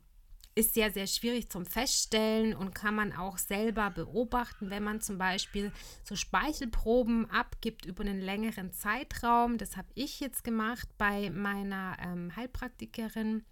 ist 0.55 0.75
sehr, 0.75 0.91
sehr 0.93 1.07
schwierig 1.07 1.51
zum 1.51 1.67
Feststellen 1.67 2.55
und 2.55 2.75
kann 2.75 2.95
man 2.95 3.13
auch 3.13 3.39
selber 3.39 3.91
beobachten, 3.91 4.71
wenn 4.71 4.85
man 4.85 5.01
zum 5.01 5.19
Beispiel 5.19 5.73
so 6.05 6.17
Speichelproben 6.17 7.31
abgibt 7.31 7.87
über 7.87 8.03
einen 8.03 8.21
längeren 8.21 8.73
Zeitraum. 8.73 9.59
Das 9.59 9.77
habe 9.77 9.89
ich 9.95 10.21
jetzt 10.21 10.45
gemacht 10.45 10.89
bei 10.97 11.31
meiner 11.31 11.97
ähm, 12.01 12.35
Heilpraktikerin 12.37 13.45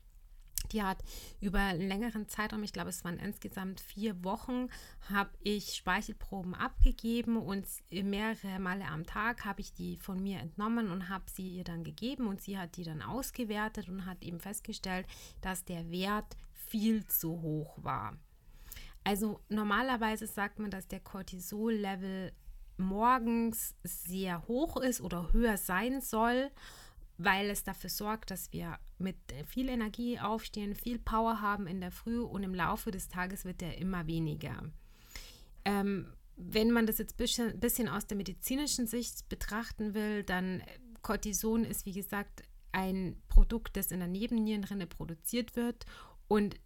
die 0.70 0.82
hat 0.82 0.98
über 1.40 1.58
einen 1.58 1.86
längeren 1.88 2.28
Zeitraum, 2.28 2.62
ich 2.62 2.72
glaube 2.72 2.90
es 2.90 3.04
waren 3.04 3.18
insgesamt 3.18 3.80
vier 3.80 4.24
Wochen, 4.24 4.68
habe 5.08 5.30
ich 5.42 5.74
Speichelproben 5.74 6.54
abgegeben 6.54 7.36
und 7.36 7.66
mehrere 7.90 8.58
Male 8.58 8.86
am 8.86 9.04
Tag 9.04 9.44
habe 9.44 9.60
ich 9.60 9.74
die 9.74 9.96
von 9.96 10.22
mir 10.22 10.38
entnommen 10.38 10.90
und 10.90 11.08
habe 11.08 11.24
sie 11.30 11.48
ihr 11.48 11.64
dann 11.64 11.84
gegeben 11.84 12.26
und 12.26 12.40
sie 12.40 12.58
hat 12.58 12.76
die 12.76 12.84
dann 12.84 13.02
ausgewertet 13.02 13.88
und 13.88 14.06
hat 14.06 14.22
eben 14.22 14.40
festgestellt, 14.40 15.06
dass 15.40 15.64
der 15.64 15.90
Wert 15.90 16.36
viel 16.72 17.06
zu 17.06 17.42
hoch 17.42 17.76
war. 17.76 18.16
Also 19.04 19.40
normalerweise 19.50 20.26
sagt 20.26 20.58
man, 20.58 20.70
dass 20.70 20.88
der 20.88 21.00
Cortisol-Level 21.00 22.32
morgens 22.78 23.74
sehr 23.84 24.48
hoch 24.48 24.78
ist 24.78 25.02
oder 25.02 25.32
höher 25.32 25.58
sein 25.58 26.00
soll 26.00 26.50
weil 27.18 27.50
es 27.50 27.62
dafür 27.62 27.90
sorgt, 27.90 28.30
dass 28.30 28.52
wir 28.52 28.78
mit 28.98 29.16
viel 29.46 29.68
Energie 29.68 30.18
aufstehen, 30.18 30.74
viel 30.74 30.98
Power 30.98 31.40
haben 31.40 31.66
in 31.66 31.80
der 31.80 31.90
Früh 31.90 32.20
und 32.20 32.42
im 32.42 32.54
Laufe 32.54 32.90
des 32.90 33.08
Tages 33.08 33.44
wird 33.44 33.62
er 33.62 33.78
immer 33.78 34.06
weniger. 34.06 34.62
Ähm, 35.64 36.12
wenn 36.36 36.70
man 36.70 36.86
das 36.86 36.98
jetzt 36.98 37.14
ein 37.14 37.18
bisschen, 37.18 37.60
bisschen 37.60 37.88
aus 37.88 38.06
der 38.06 38.16
medizinischen 38.16 38.86
Sicht 38.86 39.28
betrachten 39.28 39.94
will, 39.94 40.24
dann 40.24 40.62
Cortison 41.02 41.64
ist 41.64 41.86
wie 41.86 41.92
gesagt 41.92 42.42
ein 42.72 43.20
Produkt, 43.28 43.76
das 43.76 43.92
in 43.92 43.98
der 43.98 44.08
Nebennierenrinne 44.08 44.86
produziert 44.86 45.56
wird 45.56 45.84
und 46.32 46.56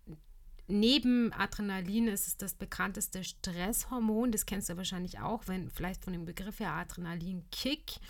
Neben 0.68 1.32
Adrenalin 1.32 2.08
ist 2.08 2.26
es 2.26 2.36
das 2.36 2.54
bekannteste 2.54 3.22
Stresshormon. 3.22 4.32
Das 4.32 4.46
kennst 4.46 4.68
du 4.68 4.76
wahrscheinlich 4.76 5.20
auch, 5.20 5.46
wenn 5.46 5.70
vielleicht 5.70 6.02
von 6.02 6.12
dem 6.12 6.24
Begriff 6.24 6.58
her 6.58 6.72
Adrenalin-Kick. 6.72 8.00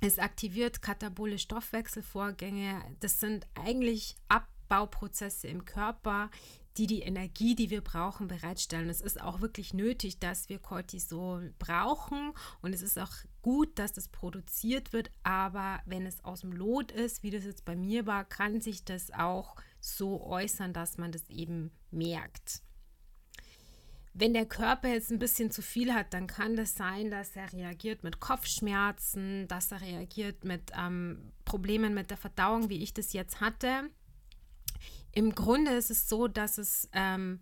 Es 0.00 0.18
aktiviert 0.18 0.82
katabole 0.82 1.38
Stoffwechselvorgänge. 1.38 2.82
Das 2.98 3.20
sind 3.20 3.46
eigentlich 3.54 4.16
Abbauprozesse 4.26 5.46
im 5.46 5.64
Körper, 5.64 6.30
die 6.78 6.88
die 6.88 7.02
Energie, 7.02 7.54
die 7.54 7.70
wir 7.70 7.80
brauchen, 7.80 8.26
bereitstellen. 8.26 8.88
Es 8.88 9.00
ist 9.00 9.20
auch 9.20 9.40
wirklich 9.40 9.72
nötig, 9.72 10.18
dass 10.18 10.48
wir 10.48 10.58
Cortisol 10.58 11.54
brauchen 11.60 12.32
und 12.60 12.72
es 12.72 12.82
ist 12.82 12.98
auch 12.98 13.12
gut, 13.42 13.78
dass 13.78 13.92
das 13.92 14.08
produziert 14.08 14.92
wird. 14.92 15.12
Aber 15.22 15.80
wenn 15.86 16.06
es 16.06 16.24
aus 16.24 16.40
dem 16.40 16.52
Lot 16.52 16.90
ist, 16.90 17.22
wie 17.22 17.30
das 17.30 17.44
jetzt 17.44 17.64
bei 17.64 17.76
mir 17.76 18.06
war, 18.06 18.24
kann 18.24 18.60
sich 18.60 18.84
das 18.84 19.12
auch 19.12 19.54
so 19.96 20.22
äußern, 20.22 20.72
dass 20.72 20.98
man 20.98 21.12
das 21.12 21.28
eben 21.30 21.70
merkt. 21.90 22.62
Wenn 24.14 24.34
der 24.34 24.46
Körper 24.46 24.88
jetzt 24.88 25.12
ein 25.12 25.20
bisschen 25.20 25.50
zu 25.50 25.62
viel 25.62 25.94
hat, 25.94 26.12
dann 26.12 26.26
kann 26.26 26.56
das 26.56 26.74
sein, 26.74 27.10
dass 27.10 27.36
er 27.36 27.52
reagiert 27.52 28.02
mit 28.02 28.18
Kopfschmerzen, 28.18 29.46
dass 29.46 29.70
er 29.70 29.80
reagiert 29.80 30.44
mit 30.44 30.72
ähm, 30.76 31.32
Problemen 31.44 31.94
mit 31.94 32.10
der 32.10 32.16
Verdauung, 32.16 32.68
wie 32.68 32.82
ich 32.82 32.92
das 32.92 33.12
jetzt 33.12 33.40
hatte. 33.40 33.90
Im 35.12 35.34
Grunde 35.34 35.72
ist 35.72 35.90
es 35.90 36.08
so, 36.08 36.26
dass 36.26 36.58
es 36.58 36.88
ähm, 36.92 37.38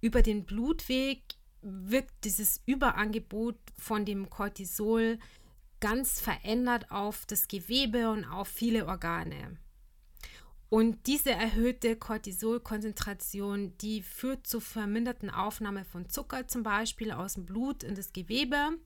über 0.00 0.22
den 0.22 0.44
Blutweg 0.44 1.22
wirkt 1.62 2.24
dieses 2.24 2.60
Überangebot 2.66 3.56
von 3.78 4.04
dem 4.04 4.30
Cortisol 4.30 5.18
ganz 5.80 6.20
verändert 6.20 6.90
auf 6.90 7.26
das 7.26 7.48
Gewebe 7.48 8.10
und 8.10 8.24
auf 8.24 8.48
viele 8.48 8.86
Organe. 8.86 9.56
Und 10.70 11.06
diese 11.06 11.30
erhöhte 11.30 11.96
Cortisolkonzentration, 11.96 13.76
die 13.78 14.02
führt 14.02 14.46
zu 14.46 14.60
verminderten 14.60 15.30
Aufnahme 15.30 15.84
von 15.84 16.10
Zucker 16.10 16.46
zum 16.46 16.62
Beispiel 16.62 17.10
aus 17.10 17.34
dem 17.34 17.46
Blut 17.46 17.82
in 17.82 17.94
das 17.94 18.12
Gewebe. 18.12 18.76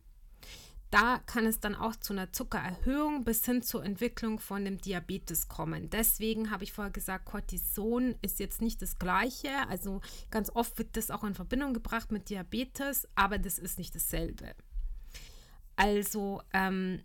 Da 0.92 1.20
kann 1.24 1.46
es 1.46 1.58
dann 1.58 1.74
auch 1.74 1.96
zu 1.96 2.12
einer 2.12 2.32
Zuckererhöhung 2.32 3.24
bis 3.24 3.44
hin 3.46 3.62
zur 3.62 3.82
Entwicklung 3.82 4.38
von 4.38 4.64
dem 4.64 4.78
Diabetes 4.78 5.48
kommen. 5.48 5.88
Deswegen 5.88 6.50
habe 6.50 6.64
ich 6.64 6.72
vorher 6.74 6.92
gesagt, 6.92 7.24
Cortison 7.24 8.14
ist 8.20 8.38
jetzt 8.38 8.60
nicht 8.60 8.82
das 8.82 8.98
gleiche. 8.98 9.48
Also 9.70 10.02
ganz 10.30 10.50
oft 10.50 10.76
wird 10.78 10.96
das 10.96 11.10
auch 11.10 11.24
in 11.24 11.34
Verbindung 11.34 11.72
gebracht 11.72 12.12
mit 12.12 12.28
Diabetes, 12.28 13.08
aber 13.14 13.38
das 13.38 13.58
ist 13.58 13.78
nicht 13.78 13.94
dasselbe. 13.94 14.54
Also 15.76 16.42
ähm, 16.52 17.00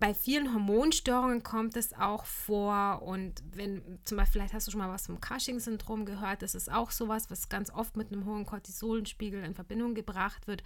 bei 0.00 0.14
vielen 0.14 0.52
Hormonstörungen 0.54 1.42
kommt 1.42 1.76
es 1.76 1.92
auch 1.92 2.24
vor 2.24 3.02
und 3.02 3.42
wenn 3.52 4.00
zum 4.04 4.16
Beispiel, 4.16 4.40
vielleicht 4.40 4.54
hast 4.54 4.66
du 4.66 4.70
schon 4.70 4.80
mal 4.80 4.88
was 4.88 5.06
vom 5.06 5.20
Cushing-Syndrom 5.20 6.06
gehört, 6.06 6.40
das 6.40 6.54
ist 6.54 6.72
auch 6.72 6.90
sowas, 6.90 7.30
was 7.30 7.50
ganz 7.50 7.70
oft 7.70 7.96
mit 7.96 8.10
einem 8.10 8.24
hohen 8.24 8.46
Cortisolspiegel 8.46 9.44
in 9.44 9.54
Verbindung 9.54 9.94
gebracht 9.94 10.46
wird, 10.46 10.62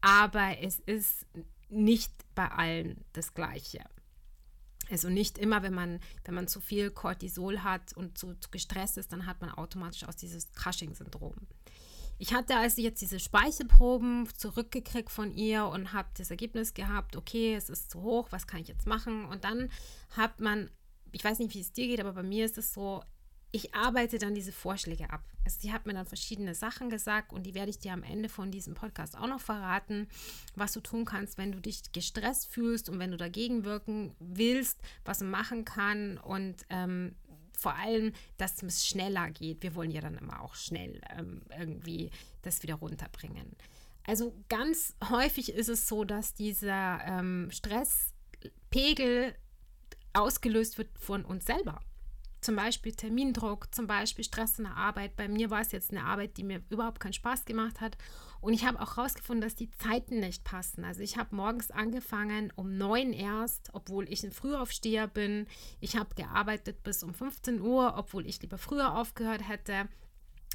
aber 0.00 0.58
es 0.62 0.80
ist 0.80 1.26
nicht 1.68 2.12
bei 2.34 2.50
allen 2.50 3.04
das 3.12 3.34
Gleiche. 3.34 3.84
Also 4.90 5.10
nicht 5.10 5.36
immer, 5.36 5.62
wenn 5.62 5.74
man, 5.74 6.00
wenn 6.24 6.34
man 6.34 6.48
zu 6.48 6.60
viel 6.60 6.90
Cortisol 6.90 7.62
hat 7.62 7.92
und 7.92 8.16
zu, 8.16 8.34
zu 8.36 8.50
gestresst 8.50 8.96
ist, 8.96 9.12
dann 9.12 9.26
hat 9.26 9.42
man 9.42 9.50
automatisch 9.50 10.04
auch 10.04 10.14
dieses 10.14 10.50
Cushing-Syndrom. 10.54 11.34
Ich 12.20 12.34
hatte 12.34 12.56
also 12.56 12.82
jetzt 12.82 13.00
diese 13.00 13.20
Speichelproben 13.20 14.28
zurückgekriegt 14.36 15.10
von 15.10 15.32
ihr 15.32 15.66
und 15.66 15.92
habe 15.92 16.08
das 16.16 16.30
Ergebnis 16.30 16.74
gehabt, 16.74 17.14
okay, 17.14 17.54
es 17.54 17.70
ist 17.70 17.92
zu 17.92 18.02
hoch, 18.02 18.28
was 18.30 18.48
kann 18.48 18.60
ich 18.60 18.68
jetzt 18.68 18.86
machen? 18.86 19.24
Und 19.24 19.44
dann 19.44 19.70
hat 20.10 20.40
man, 20.40 20.68
ich 21.12 21.22
weiß 21.22 21.38
nicht, 21.38 21.54
wie 21.54 21.60
es 21.60 21.72
dir 21.72 21.86
geht, 21.86 22.00
aber 22.00 22.12
bei 22.12 22.24
mir 22.24 22.44
ist 22.44 22.58
es 22.58 22.74
so, 22.74 23.02
ich 23.50 23.74
arbeite 23.74 24.18
dann 24.18 24.34
diese 24.34 24.52
Vorschläge 24.52 25.10
ab. 25.10 25.24
Also 25.44 25.60
sie 25.60 25.72
hat 25.72 25.86
mir 25.86 25.94
dann 25.94 26.04
verschiedene 26.04 26.54
Sachen 26.54 26.90
gesagt 26.90 27.32
und 27.32 27.46
die 27.46 27.54
werde 27.54 27.70
ich 27.70 27.78
dir 27.78 27.92
am 27.92 28.02
Ende 28.02 28.28
von 28.28 28.50
diesem 28.50 28.74
Podcast 28.74 29.16
auch 29.16 29.26
noch 29.26 29.40
verraten, 29.40 30.08
was 30.54 30.72
du 30.72 30.80
tun 30.80 31.04
kannst, 31.04 31.38
wenn 31.38 31.52
du 31.52 31.60
dich 31.60 31.92
gestresst 31.92 32.48
fühlst 32.48 32.88
und 32.88 32.98
wenn 32.98 33.12
du 33.12 33.16
dagegen 33.16 33.64
wirken 33.64 34.14
willst, 34.18 34.78
was 35.04 35.20
man 35.20 35.30
machen 35.30 35.64
kann 35.64 36.18
und 36.18 36.66
ähm, 36.68 37.14
vor 37.58 37.74
allem, 37.74 38.12
dass 38.36 38.62
es 38.62 38.86
schneller 38.86 39.30
geht. 39.30 39.62
Wir 39.62 39.74
wollen 39.74 39.90
ja 39.90 40.00
dann 40.00 40.16
immer 40.16 40.42
auch 40.42 40.54
schnell 40.54 41.00
ähm, 41.16 41.42
irgendwie 41.58 42.10
das 42.42 42.62
wieder 42.62 42.76
runterbringen. 42.76 43.56
Also 44.06 44.34
ganz 44.48 44.94
häufig 45.10 45.52
ist 45.52 45.68
es 45.68 45.86
so, 45.86 46.04
dass 46.04 46.34
dieser 46.34 47.00
ähm, 47.04 47.50
Stresspegel 47.50 49.34
ausgelöst 50.14 50.78
wird 50.78 50.88
von 50.98 51.24
uns 51.24 51.46
selber 51.46 51.80
zum 52.40 52.56
Beispiel 52.56 52.92
Termindruck, 52.92 53.74
zum 53.74 53.86
Beispiel 53.86 54.24
Stress 54.24 54.58
in 54.58 54.64
der 54.64 54.76
Arbeit. 54.76 55.16
Bei 55.16 55.28
mir 55.28 55.50
war 55.50 55.60
es 55.60 55.72
jetzt 55.72 55.90
eine 55.90 56.04
Arbeit, 56.04 56.36
die 56.36 56.44
mir 56.44 56.62
überhaupt 56.70 57.00
keinen 57.00 57.12
Spaß 57.12 57.44
gemacht 57.44 57.80
hat. 57.80 57.96
Und 58.40 58.52
ich 58.52 58.64
habe 58.64 58.80
auch 58.80 58.96
herausgefunden, 58.96 59.40
dass 59.40 59.54
die 59.54 59.70
Zeiten 59.70 60.20
nicht 60.20 60.44
passen. 60.44 60.84
Also 60.84 61.02
ich 61.02 61.16
habe 61.16 61.34
morgens 61.34 61.70
angefangen 61.70 62.52
um 62.56 62.76
neun 62.76 63.12
erst, 63.12 63.70
obwohl 63.72 64.08
ich 64.08 64.22
ein 64.22 64.32
Frühaufsteher 64.32 65.06
bin. 65.06 65.46
Ich 65.80 65.96
habe 65.96 66.14
gearbeitet 66.14 66.82
bis 66.82 67.02
um 67.02 67.14
15 67.14 67.60
Uhr, 67.60 67.94
obwohl 67.96 68.26
ich 68.26 68.40
lieber 68.40 68.58
früher 68.58 68.96
aufgehört 68.96 69.48
hätte. 69.48 69.88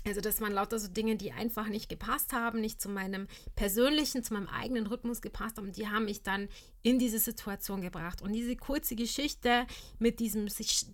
Also 0.05 0.19
das 0.19 0.41
waren 0.41 0.51
lauter 0.51 0.79
so 0.79 0.87
Dinge, 0.87 1.15
die 1.15 1.31
einfach 1.31 1.67
nicht 1.67 1.87
gepasst 1.87 2.33
haben, 2.33 2.59
nicht 2.59 2.81
zu 2.81 2.89
meinem 2.89 3.27
persönlichen, 3.55 4.23
zu 4.23 4.33
meinem 4.33 4.47
eigenen 4.47 4.87
Rhythmus 4.87 5.21
gepasst 5.21 5.57
haben. 5.57 5.71
Die 5.71 5.87
haben 5.87 6.05
mich 6.05 6.23
dann 6.23 6.49
in 6.81 6.99
diese 6.99 7.19
Situation 7.19 7.81
gebracht. 7.81 8.21
Und 8.21 8.33
diese 8.33 8.55
kurze 8.55 8.95
Geschichte 8.95 9.65
mit 9.99 10.19
diesem, 10.19 10.47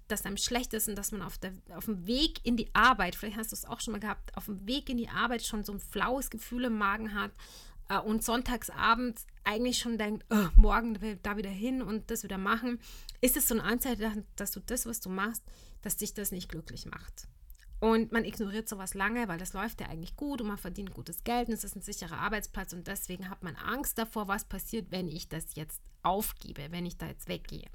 dass 0.07 0.25
einem 0.25 0.37
schlecht 0.37 0.73
ist 0.73 0.87
und 0.87 0.95
dass 0.95 1.11
man 1.11 1.23
auf, 1.23 1.37
der, 1.37 1.53
auf 1.75 1.85
dem 1.85 2.05
Weg 2.05 2.45
in 2.45 2.55
die 2.55 2.73
Arbeit, 2.73 3.15
vielleicht 3.15 3.37
hast 3.37 3.51
du 3.51 3.55
es 3.55 3.65
auch 3.65 3.79
schon 3.79 3.93
mal 3.93 3.99
gehabt, 3.99 4.35
auf 4.37 4.45
dem 4.45 4.67
Weg 4.67 4.89
in 4.89 4.97
die 4.97 5.09
Arbeit 5.09 5.43
schon 5.43 5.63
so 5.63 5.73
ein 5.73 5.79
flaues 5.79 6.29
Gefühl 6.29 6.65
im 6.65 6.77
Magen 6.77 7.15
hat 7.15 7.31
äh, 7.89 7.97
und 7.97 8.23
sonntagsabends 8.23 9.25
eigentlich 9.43 9.79
schon 9.79 9.97
denkt, 9.97 10.25
oh, 10.29 10.47
morgen 10.55 11.01
will 11.01 11.17
da 11.23 11.35
wieder 11.35 11.49
hin 11.49 11.81
und 11.81 12.11
das 12.11 12.23
wieder 12.23 12.37
machen, 12.37 12.79
ist 13.21 13.35
es 13.35 13.47
so 13.47 13.55
ein 13.55 13.61
Anzeichen, 13.61 14.25
dass 14.35 14.51
du 14.51 14.59
das, 14.59 14.85
was 14.85 14.99
du 14.99 15.09
machst, 15.09 15.43
dass 15.81 15.97
dich 15.97 16.13
das 16.13 16.31
nicht 16.31 16.49
glücklich 16.49 16.85
macht. 16.85 17.27
Und 17.79 18.11
man 18.11 18.25
ignoriert 18.25 18.67
sowas 18.67 18.93
lange, 18.93 19.27
weil 19.29 19.37
das 19.37 19.53
läuft 19.53 19.79
ja 19.79 19.87
eigentlich 19.87 20.17
gut 20.17 20.41
und 20.41 20.47
man 20.47 20.57
verdient 20.57 20.93
gutes 20.93 21.23
Geld 21.23 21.47
und 21.47 21.53
es 21.53 21.63
ist 21.63 21.77
ein 21.77 21.81
sicherer 21.81 22.19
Arbeitsplatz 22.19 22.73
und 22.73 22.87
deswegen 22.87 23.29
hat 23.29 23.41
man 23.41 23.55
Angst 23.55 23.97
davor, 23.97 24.27
was 24.27 24.43
passiert, 24.43 24.91
wenn 24.91 25.07
ich 25.07 25.29
das 25.29 25.55
jetzt 25.55 25.81
aufgebe, 26.03 26.67
wenn 26.71 26.85
ich 26.85 26.97
da 26.97 27.07
jetzt 27.07 27.29
weggehe. 27.29 27.69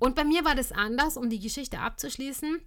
Und 0.00 0.16
bei 0.16 0.24
mir 0.24 0.44
war 0.44 0.56
das 0.56 0.72
anders, 0.72 1.16
um 1.16 1.30
die 1.30 1.38
Geschichte 1.38 1.78
abzuschließen. 1.78 2.60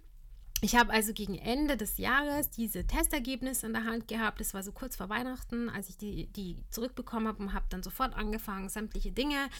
Ich 0.60 0.76
habe 0.76 0.94
also 0.94 1.12
gegen 1.12 1.34
Ende 1.34 1.76
des 1.76 1.98
Jahres 1.98 2.48
diese 2.48 2.86
Testergebnisse 2.86 3.66
in 3.66 3.74
der 3.74 3.84
Hand 3.84 4.08
gehabt. 4.08 4.40
Das 4.40 4.54
war 4.54 4.62
so 4.62 4.72
kurz 4.72 4.96
vor 4.96 5.10
Weihnachten, 5.10 5.68
als 5.68 5.90
ich 5.90 5.98
die, 5.98 6.26
die 6.28 6.56
zurückbekommen 6.70 7.28
habe 7.28 7.42
und 7.42 7.52
habe 7.52 7.66
dann 7.68 7.82
sofort 7.82 8.14
angefangen, 8.14 8.70
sämtliche 8.70 9.12
Dinge 9.12 9.50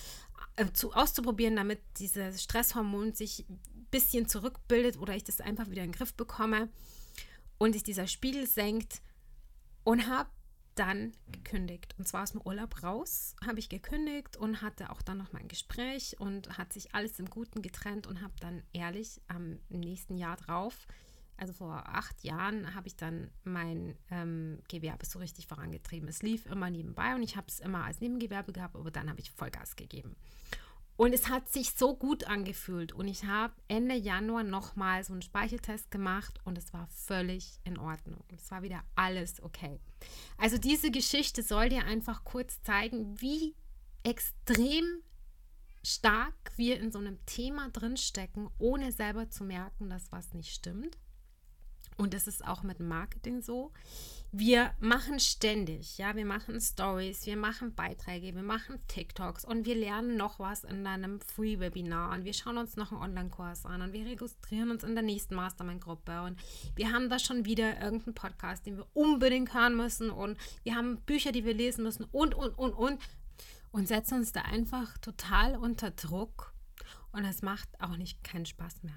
äh, 0.57 0.67
zu, 0.73 0.93
auszuprobieren, 0.93 1.57
damit 1.57 1.81
dieses 1.99 2.43
Stresshormon 2.43 3.13
sich 3.13 3.45
bisschen 3.95 4.27
zurückbildet 4.27 4.99
oder 4.99 5.15
ich 5.15 5.23
das 5.23 5.41
einfach 5.41 5.71
wieder 5.71 5.85
in 5.85 5.93
den 5.93 5.97
Griff 5.97 6.15
bekomme 6.15 6.69
und 7.59 7.75
sich 7.75 7.85
dieser 7.85 8.09
Spiegel 8.09 8.45
senkt 8.49 9.01
und 9.85 10.09
habe 10.09 10.29
dann 10.75 11.13
gekündigt. 11.31 11.95
Und 11.97 12.09
zwar 12.09 12.25
aus 12.25 12.33
dem 12.33 12.41
Urlaub 12.41 12.83
raus 12.83 13.37
habe 13.47 13.61
ich 13.61 13.69
gekündigt 13.69 14.37
und 14.37 14.63
hatte 14.63 14.91
auch 14.91 15.01
dann 15.01 15.19
noch 15.19 15.33
mein 15.33 15.47
Gespräch 15.47 16.17
und 16.19 16.59
hat 16.59 16.73
sich 16.73 16.93
alles 16.93 17.21
im 17.21 17.31
Guten 17.31 17.63
getrennt 17.63 18.09
und 18.09 18.21
habe 18.21 18.35
dann 18.41 18.65
ehrlich 18.73 19.21
am 19.29 19.61
nächsten 19.69 20.17
Jahr 20.17 20.39
drauf, 20.39 20.89
also 21.37 21.53
vor 21.53 21.85
acht 21.87 22.25
Jahren, 22.25 22.75
habe 22.75 22.89
ich 22.89 22.97
dann 22.97 23.31
mein 23.45 23.97
ähm, 24.11 24.59
Gewerbe 24.67 25.07
so 25.07 25.21
richtig 25.21 25.47
vorangetrieben. 25.47 26.09
Es 26.09 26.21
lief 26.21 26.47
immer 26.47 26.69
nebenbei 26.69 27.15
und 27.15 27.23
ich 27.23 27.37
habe 27.37 27.47
es 27.47 27.61
immer 27.61 27.85
als 27.85 28.01
Nebengewerbe 28.01 28.53
gehabt, 28.53 28.75
aber 28.75 28.91
dann 28.91 29.09
habe 29.09 29.21
ich 29.21 29.31
Vollgas 29.31 29.77
gegeben. 29.77 30.17
Und 30.97 31.13
es 31.13 31.29
hat 31.29 31.49
sich 31.49 31.73
so 31.73 31.97
gut 31.97 32.25
angefühlt. 32.25 32.93
Und 32.93 33.09
ich 33.09 33.25
habe 33.25 33.55
Ende 33.67 33.97
Januar 33.97 34.45
nochmal 34.45 35.03
so 35.03 35.13
einen 35.13 35.23
Speicheltest 35.23 35.91
gemacht 35.91 36.39
und 36.45 36.57
es 36.57 36.73
war 36.73 36.87
völlig 36.89 37.59
in 37.65 37.79
Ordnung. 37.79 38.23
Es 38.29 38.51
war 38.51 38.63
wieder 38.63 38.83
alles 38.95 39.43
okay. 39.43 39.81
Also 40.39 40.57
diese 40.57 40.91
Geschichte 40.91 41.43
soll 41.43 41.69
dir 41.69 41.85
einfach 41.85 42.25
kurz 42.25 42.63
zeigen, 42.63 43.21
wie 43.21 43.57
extrem 44.05 45.03
stark 45.83 46.53
wir 46.57 46.81
in 46.81 46.93
so 46.93 46.99
einem 46.99 47.25
Thema 47.27 47.69
drinstecken, 47.71 48.49
ohne 48.59 48.93
selber 48.93 49.31
zu 49.31 49.45
merken, 49.45 49.91
dass 49.91 50.13
was 50.13 50.33
nicht 50.33 50.55
stimmt. 50.55 50.97
Und 51.97 52.15
das 52.15 52.27
ist 52.27 52.45
auch 52.45 52.63
mit 52.63 52.81
Marketing 52.81 53.43
so 53.43 53.73
wir 54.37 54.73
machen 54.81 55.21
ständig, 55.21 55.97
ja, 55.97 56.17
wir 56.17 56.27
machen 56.27 56.61
Stories, 56.61 57.25
wir 57.25 57.37
machen 57.37 57.73
Beiträge, 57.73 58.35
wir 58.35 58.43
machen 58.43 58.81
TikToks 58.89 59.45
und 59.45 59.65
wir 59.65 59.77
lernen 59.77 60.17
noch 60.17 60.41
was 60.41 60.65
in 60.65 60.85
einem 60.89 61.21
Free-Webinar 61.21 62.13
und 62.13 62.25
wir 62.25 62.35
schauen 62.35 62.59
uns 62.59 62.75
noch 62.75 62.91
einen 62.91 63.01
Online-Kurs 63.01 63.65
an 63.65 63.81
und 63.81 63.93
wir 63.93 64.05
registrieren 64.05 64.73
uns 64.73 64.83
in 64.83 64.97
der 64.97 65.05
nächsten 65.05 65.37
Mastermind-Gruppe 65.37 66.23
und 66.23 66.41
wir 66.75 66.91
haben 66.91 67.09
da 67.09 67.21
schon 67.21 67.45
wieder 67.45 67.81
irgendeinen 67.81 68.15
Podcast, 68.15 68.67
den 68.67 68.79
wir 68.79 68.89
unbedingt 68.93 69.55
hören 69.55 69.77
müssen 69.77 70.11
und 70.11 70.37
wir 70.65 70.75
haben 70.75 71.01
Bücher, 71.03 71.31
die 71.31 71.45
wir 71.45 71.55
lesen 71.55 71.85
müssen 71.85 72.03
und, 72.11 72.35
und, 72.35 72.59
und, 72.59 72.73
und 72.73 73.01
und 73.71 73.87
setzen 73.87 74.19
uns 74.19 74.33
da 74.33 74.43
einfach 74.43 74.99
total 74.99 75.55
unter 75.57 75.93
Druck 75.93 76.55
und 77.13 77.25
es 77.25 77.43
macht 77.43 77.69
auch 77.81 77.97
nicht 77.97 78.25
keinen 78.25 78.47
Spaß 78.47 78.83
mehr 78.83 78.95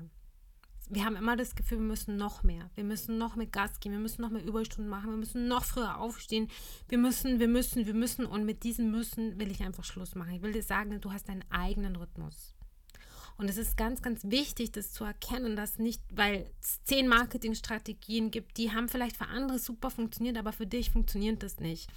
wir 0.90 1.06
haben 1.06 1.16
immer 1.16 1.36
das 1.36 1.56
Gefühl, 1.56 1.80
wir 1.80 1.86
müssen 1.86 2.18
noch 2.18 2.44
mehr. 2.44 2.70
Wir 2.76 2.84
müssen 2.84 3.18
noch 3.18 3.36
mehr 3.36 3.48
Gas 3.48 3.80
geben, 3.80 3.96
wir 3.96 4.02
müssen 4.02 4.22
noch 4.22 4.30
mehr 4.30 4.44
Überstunden 4.44 4.90
machen, 4.90 5.12
wir 5.12 5.18
müssen 5.18 5.48
noch 5.48 5.64
früher 5.64 5.98
aufstehen. 5.98 6.50
Wir 6.88 6.98
müssen, 6.98 7.40
wir 7.40 7.48
müssen, 7.48 7.86
wir 7.86 7.94
müssen. 7.94 8.26
Und 8.26 8.46
mit 8.46 8.64
diesem 8.64 8.92
Müssen 8.92 9.40
will 9.40 9.52
ich 9.52 9.62
einfach 9.62 9.84
Schluss 9.84 10.16
machen. 10.16 10.34
Ich 10.34 10.42
will 10.42 10.54
dir 10.54 10.64
sagen, 10.64 11.00
du 11.02 11.12
hast 11.12 11.30
deinen 11.30 11.44
eigenen 11.50 11.96
Rhythmus. 11.96 12.57
Und 13.38 13.50
es 13.50 13.58
ist 13.58 13.78
ganz, 13.78 14.02
ganz 14.02 14.22
wichtig, 14.24 14.72
das 14.72 14.92
zu 14.92 15.04
erkennen, 15.04 15.56
dass 15.56 15.78
nicht, 15.78 16.02
weil 16.10 16.50
es 16.60 16.84
zehn 16.84 17.08
Marketingstrategien 17.08 18.32
gibt, 18.32 18.58
die 18.58 18.72
haben 18.72 18.90
vielleicht 18.90 19.16
für 19.16 19.28
andere 19.28 19.60
super 19.60 19.92
funktioniert, 19.92 20.38
aber 20.38 20.52
für 20.52 20.66
dich 20.66 20.90
funktioniert 20.90 21.44
das 21.44 21.60
nicht. 21.60 21.88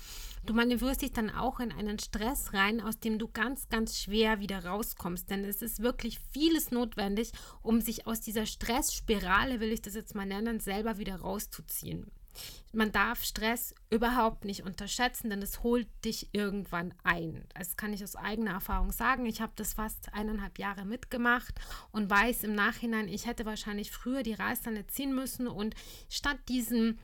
Du 0.44 0.52
manövrierst 0.52 1.00
dich 1.00 1.12
dann 1.12 1.30
auch 1.30 1.58
in 1.58 1.72
einen 1.72 1.98
Stress 1.98 2.52
rein, 2.52 2.82
aus 2.82 3.00
dem 3.00 3.18
du 3.18 3.26
ganz, 3.28 3.70
ganz 3.70 3.98
schwer 3.98 4.40
wieder 4.40 4.66
rauskommst. 4.66 5.30
Denn 5.30 5.44
es 5.44 5.62
ist 5.62 5.80
wirklich 5.80 6.18
vieles 6.30 6.70
notwendig, 6.70 7.32
um 7.62 7.80
sich 7.80 8.06
aus 8.06 8.20
dieser 8.20 8.44
Stressspirale, 8.44 9.60
will 9.60 9.72
ich 9.72 9.80
das 9.80 9.94
jetzt 9.94 10.14
mal 10.14 10.26
nennen, 10.26 10.60
selber 10.60 10.98
wieder 10.98 11.16
rauszuziehen. 11.16 12.10
Man 12.72 12.92
darf 12.92 13.24
Stress 13.24 13.74
überhaupt 13.90 14.44
nicht 14.44 14.62
unterschätzen, 14.62 15.28
denn 15.28 15.42
es 15.42 15.62
holt 15.64 15.88
dich 16.04 16.28
irgendwann 16.32 16.94
ein. 17.02 17.44
Das 17.54 17.76
kann 17.76 17.92
ich 17.92 18.04
aus 18.04 18.14
eigener 18.14 18.52
Erfahrung 18.52 18.92
sagen. 18.92 19.26
Ich 19.26 19.40
habe 19.40 19.52
das 19.56 19.74
fast 19.74 20.14
eineinhalb 20.14 20.58
Jahre 20.58 20.84
mitgemacht 20.84 21.54
und 21.90 22.08
weiß 22.08 22.44
im 22.44 22.54
Nachhinein, 22.54 23.08
ich 23.08 23.26
hätte 23.26 23.44
wahrscheinlich 23.44 23.90
früher 23.90 24.22
die 24.22 24.34
Reißleine 24.34 24.86
ziehen 24.86 25.14
müssen 25.14 25.48
und 25.48 25.74
statt 26.08 26.38
diesem 26.48 26.98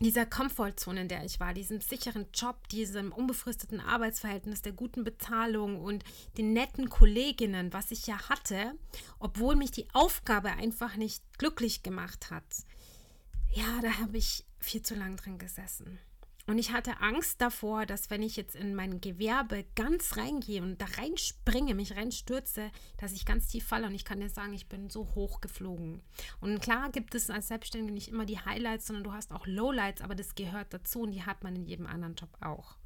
dieser 0.00 0.26
Komfortzone, 0.26 1.02
in 1.02 1.08
der 1.08 1.24
ich 1.24 1.40
war, 1.40 1.54
diesem 1.54 1.80
sicheren 1.80 2.26
Job, 2.34 2.68
diesem 2.68 3.12
unbefristeten 3.12 3.80
Arbeitsverhältnis, 3.80 4.60
der 4.60 4.72
guten 4.72 5.04
Bezahlung 5.04 5.80
und 5.80 6.04
den 6.36 6.52
netten 6.52 6.90
Kolleginnen, 6.90 7.72
was 7.72 7.90
ich 7.90 8.06
ja 8.06 8.28
hatte, 8.28 8.74
obwohl 9.18 9.56
mich 9.56 9.70
die 9.70 9.88
Aufgabe 9.94 10.50
einfach 10.50 10.96
nicht 10.96 11.22
glücklich 11.38 11.82
gemacht 11.82 12.30
hat. 12.30 12.44
Ja, 13.56 13.80
da 13.80 14.00
habe 14.00 14.18
ich 14.18 14.44
viel 14.58 14.82
zu 14.82 14.94
lang 14.94 15.16
drin 15.16 15.38
gesessen. 15.38 15.98
Und 16.46 16.58
ich 16.58 16.72
hatte 16.72 17.00
Angst 17.00 17.40
davor, 17.40 17.86
dass 17.86 18.10
wenn 18.10 18.22
ich 18.22 18.36
jetzt 18.36 18.54
in 18.54 18.74
mein 18.74 19.00
Gewerbe 19.00 19.64
ganz 19.74 20.18
reingehe 20.18 20.62
und 20.62 20.78
da 20.78 20.84
reinspringe, 20.98 21.74
mich 21.74 21.96
reinstürze, 21.96 22.70
dass 22.98 23.12
ich 23.12 23.24
ganz 23.24 23.48
tief 23.48 23.66
falle. 23.66 23.86
Und 23.86 23.94
ich 23.94 24.04
kann 24.04 24.20
dir 24.20 24.28
sagen, 24.28 24.52
ich 24.52 24.68
bin 24.68 24.90
so 24.90 25.14
hoch 25.14 25.40
geflogen. 25.40 26.02
Und 26.42 26.60
klar 26.60 26.92
gibt 26.92 27.14
es 27.14 27.30
als 27.30 27.48
Selbstständige 27.48 27.94
nicht 27.94 28.08
immer 28.08 28.26
die 28.26 28.38
Highlights, 28.38 28.88
sondern 28.88 29.04
du 29.04 29.12
hast 29.14 29.32
auch 29.32 29.46
Lowlights, 29.46 30.02
aber 30.02 30.14
das 30.14 30.34
gehört 30.34 30.74
dazu 30.74 31.00
und 31.00 31.12
die 31.12 31.24
hat 31.24 31.42
man 31.42 31.56
in 31.56 31.64
jedem 31.64 31.86
anderen 31.86 32.14
Job 32.14 32.36
auch. 32.42 32.76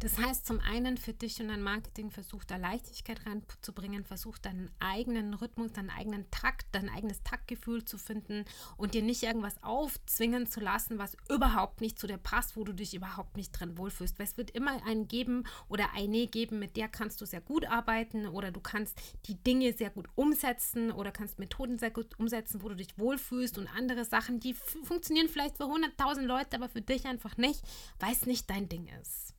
Das 0.00 0.18
heißt, 0.18 0.46
zum 0.46 0.60
einen 0.60 0.96
für 0.96 1.12
dich 1.12 1.40
und 1.40 1.48
dein 1.48 1.62
Marketing 1.62 2.10
versuch 2.10 2.44
da 2.44 2.56
Leichtigkeit 2.56 3.26
reinzubringen, 3.26 4.04
versuch 4.04 4.38
deinen 4.38 4.70
eigenen 4.78 5.34
Rhythmus, 5.34 5.72
deinen 5.72 5.90
eigenen 5.90 6.30
Takt, 6.30 6.66
dein 6.72 6.88
eigenes 6.88 7.22
Taktgefühl 7.22 7.84
zu 7.84 7.98
finden 7.98 8.44
und 8.76 8.94
dir 8.94 9.02
nicht 9.02 9.22
irgendwas 9.22 9.62
aufzwingen 9.62 10.46
zu 10.46 10.60
lassen, 10.60 10.98
was 10.98 11.16
überhaupt 11.28 11.80
nicht 11.80 11.98
zu 11.98 12.06
dir 12.06 12.18
passt, 12.18 12.56
wo 12.56 12.64
du 12.64 12.72
dich 12.72 12.94
überhaupt 12.94 13.36
nicht 13.36 13.52
drin 13.52 13.76
wohlfühlst. 13.76 14.18
Weil 14.18 14.26
es 14.26 14.36
wird 14.36 14.50
immer 14.50 14.84
einen 14.84 15.08
geben 15.08 15.44
oder 15.68 15.92
eine 15.94 16.26
geben, 16.26 16.58
mit 16.58 16.76
der 16.76 16.88
kannst 16.88 17.20
du 17.20 17.26
sehr 17.26 17.40
gut 17.40 17.66
arbeiten 17.66 18.26
oder 18.26 18.50
du 18.50 18.60
kannst 18.60 19.00
die 19.26 19.42
Dinge 19.42 19.72
sehr 19.72 19.90
gut 19.90 20.08
umsetzen 20.14 20.92
oder 20.92 21.12
kannst 21.12 21.38
Methoden 21.38 21.78
sehr 21.78 21.90
gut 21.90 22.18
umsetzen, 22.18 22.62
wo 22.62 22.68
du 22.68 22.76
dich 22.76 22.98
wohlfühlst 22.98 23.58
und 23.58 23.68
andere 23.68 24.04
Sachen, 24.04 24.40
die 24.40 24.54
funktionieren 24.54 25.28
vielleicht 25.28 25.56
für 25.56 25.64
100.000 25.64 26.22
Leute, 26.22 26.56
aber 26.56 26.68
für 26.68 26.82
dich 26.82 27.06
einfach 27.06 27.36
nicht, 27.36 27.62
weil 27.98 28.12
es 28.12 28.26
nicht 28.26 28.48
dein 28.50 28.68
Ding 28.68 28.88
ist. 29.00 29.37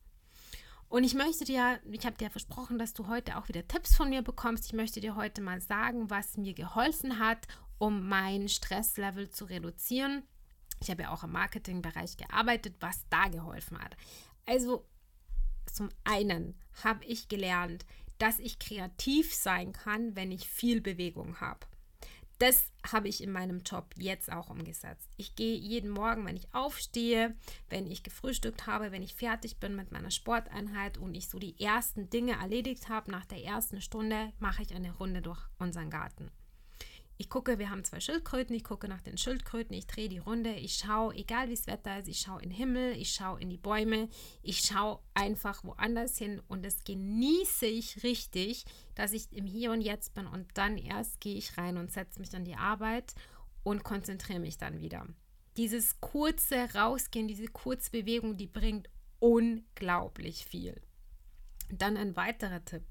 Und 0.90 1.04
ich 1.04 1.14
möchte 1.14 1.44
dir, 1.44 1.78
ich 1.88 2.04
habe 2.04 2.16
dir 2.16 2.30
versprochen, 2.30 2.76
dass 2.76 2.94
du 2.94 3.06
heute 3.06 3.38
auch 3.38 3.46
wieder 3.46 3.66
Tipps 3.66 3.94
von 3.94 4.10
mir 4.10 4.22
bekommst. 4.22 4.66
Ich 4.66 4.72
möchte 4.72 5.00
dir 5.00 5.14
heute 5.14 5.40
mal 5.40 5.60
sagen, 5.60 6.10
was 6.10 6.36
mir 6.36 6.52
geholfen 6.52 7.20
hat, 7.20 7.46
um 7.78 8.08
mein 8.08 8.48
Stresslevel 8.48 9.30
zu 9.30 9.44
reduzieren. 9.44 10.24
Ich 10.80 10.90
habe 10.90 11.02
ja 11.02 11.12
auch 11.12 11.22
im 11.22 11.30
Marketingbereich 11.30 12.16
gearbeitet, 12.16 12.74
was 12.80 13.06
da 13.08 13.28
geholfen 13.28 13.78
hat. 13.78 13.96
Also 14.46 14.84
zum 15.72 15.90
einen 16.02 16.58
habe 16.82 17.04
ich 17.04 17.28
gelernt, 17.28 17.86
dass 18.18 18.40
ich 18.40 18.58
kreativ 18.58 19.32
sein 19.32 19.72
kann, 19.72 20.16
wenn 20.16 20.32
ich 20.32 20.48
viel 20.48 20.80
Bewegung 20.80 21.40
habe 21.40 21.69
das 22.40 22.72
habe 22.90 23.08
ich 23.08 23.22
in 23.22 23.30
meinem 23.30 23.60
Job 23.60 23.84
jetzt 23.96 24.32
auch 24.32 24.48
umgesetzt. 24.48 25.10
Ich 25.18 25.36
gehe 25.36 25.56
jeden 25.56 25.90
Morgen, 25.90 26.24
wenn 26.24 26.36
ich 26.36 26.54
aufstehe, 26.54 27.36
wenn 27.68 27.86
ich 27.86 28.02
gefrühstückt 28.02 28.66
habe, 28.66 28.92
wenn 28.92 29.02
ich 29.02 29.14
fertig 29.14 29.58
bin 29.58 29.76
mit 29.76 29.92
meiner 29.92 30.10
Sporteinheit 30.10 30.96
und 30.96 31.14
ich 31.14 31.28
so 31.28 31.38
die 31.38 31.60
ersten 31.60 32.08
Dinge 32.08 32.32
erledigt 32.32 32.88
habe, 32.88 33.10
nach 33.10 33.26
der 33.26 33.44
ersten 33.44 33.82
Stunde 33.82 34.32
mache 34.38 34.62
ich 34.62 34.74
eine 34.74 34.90
Runde 34.96 35.20
durch 35.20 35.40
unseren 35.58 35.90
Garten. 35.90 36.30
Ich 37.20 37.28
gucke, 37.28 37.58
wir 37.58 37.68
haben 37.68 37.84
zwei 37.84 38.00
Schildkröten, 38.00 38.56
ich 38.56 38.64
gucke 38.64 38.88
nach 38.88 39.02
den 39.02 39.18
Schildkröten, 39.18 39.76
ich 39.76 39.86
drehe 39.86 40.08
die 40.08 40.20
Runde, 40.20 40.54
ich 40.54 40.76
schaue, 40.76 41.14
egal 41.14 41.48
wie 41.48 41.54
das 41.54 41.66
Wetter 41.66 41.98
ist, 41.98 42.08
ich 42.08 42.18
schaue 42.18 42.40
in 42.40 42.48
den 42.48 42.56
Himmel, 42.56 42.96
ich 42.96 43.12
schaue 43.12 43.38
in 43.38 43.50
die 43.50 43.58
Bäume, 43.58 44.08
ich 44.42 44.60
schaue 44.60 45.00
einfach 45.12 45.62
woanders 45.62 46.16
hin 46.16 46.40
und 46.48 46.64
das 46.64 46.82
genieße 46.82 47.66
ich 47.66 48.02
richtig, 48.04 48.64
dass 48.94 49.12
ich 49.12 49.30
im 49.34 49.44
Hier 49.44 49.70
und 49.70 49.82
Jetzt 49.82 50.14
bin 50.14 50.26
und 50.26 50.46
dann 50.54 50.78
erst 50.78 51.20
gehe 51.20 51.36
ich 51.36 51.58
rein 51.58 51.76
und 51.76 51.92
setze 51.92 52.20
mich 52.20 52.34
an 52.34 52.46
die 52.46 52.56
Arbeit 52.56 53.12
und 53.64 53.84
konzentriere 53.84 54.40
mich 54.40 54.56
dann 54.56 54.80
wieder. 54.80 55.06
dieses 55.58 56.00
kurze 56.00 56.72
Rausgehen, 56.74 57.28
diese 57.28 57.48
kurze 57.48 57.90
Bewegung, 57.90 58.38
die 58.38 58.46
bringt 58.46 58.88
unglaublich 59.18 60.46
viel. 60.46 60.80
Dann 61.68 61.98
ein 61.98 62.16
weiterer 62.16 62.64
Tipp. 62.64 62.84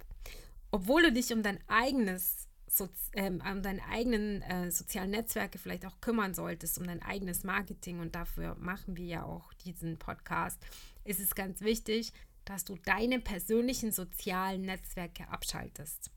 Obwohl 0.69 1.01
du 1.01 1.11
dich 1.11 1.33
um 1.33 1.41
dein 1.41 1.59
eigenes 1.67 2.48
so, 2.69 2.87
ähm, 3.13 3.41
um 3.49 3.61
deine 3.61 3.83
eigenen 3.89 4.41
äh, 4.43 4.71
sozialen 4.71 5.11
Netzwerke 5.11 5.57
vielleicht 5.57 5.85
auch 5.85 5.99
kümmern 6.01 6.33
solltest, 6.33 6.77
um 6.77 6.85
dein 6.85 7.01
eigenes 7.01 7.43
Marketing 7.43 7.99
und 7.99 8.15
dafür 8.15 8.55
machen 8.59 8.95
wir 8.95 9.05
ja 9.05 9.23
auch 9.23 9.53
diesen 9.53 9.97
Podcast, 9.97 10.59
ist 11.03 11.19
es 11.19 11.35
ganz 11.35 11.61
wichtig, 11.61 12.13
dass 12.45 12.65
du 12.65 12.77
deine 12.85 13.19
persönlichen 13.19 13.91
sozialen 13.91 14.61
Netzwerke 14.61 15.27
abschaltest. 15.29 16.11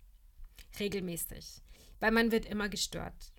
Regelmäßig. 0.79 1.63
Weil 2.01 2.11
man 2.11 2.33
wird 2.33 2.47
immer 2.47 2.69
gestört. 2.69 3.32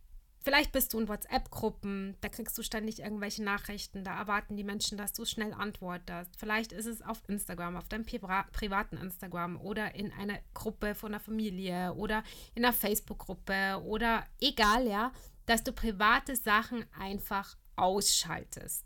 Vielleicht 0.44 0.74
bist 0.74 0.94
du 0.94 1.00
in 1.00 1.08
WhatsApp-Gruppen, 1.08 2.18
da 2.20 2.28
kriegst 2.28 2.58
du 2.58 2.64
ständig 2.64 3.00
irgendwelche 3.00 3.42
Nachrichten, 3.42 4.04
da 4.04 4.20
erwarten 4.20 4.58
die 4.58 4.66
Menschen, 4.66 4.98
dass 4.98 5.14
du 5.14 5.24
schnell 5.24 5.54
antwortest. 5.54 6.36
Vielleicht 6.38 6.74
ist 6.74 6.86
es 6.86 7.02
auf 7.02 7.22
Instagram, 7.30 7.78
auf 7.78 7.88
deinem 7.88 8.06
privaten 8.06 8.98
Instagram 8.98 9.56
oder 9.62 9.96
in 9.96 10.12
einer 10.12 10.40
Gruppe 10.54 10.96
von 10.96 11.14
der 11.14 11.22
Familie 11.22 11.94
oder 11.94 12.26
in 12.56 12.66
einer 12.66 12.74
Facebook-Gruppe 12.74 13.82
oder 13.86 14.26
egal, 14.42 14.86
ja, 14.86 15.14
dass 15.46 15.64
du 15.64 15.72
private 15.72 16.36
Sachen 16.36 16.86
einfach 17.00 17.56
ausschaltest. 17.78 18.86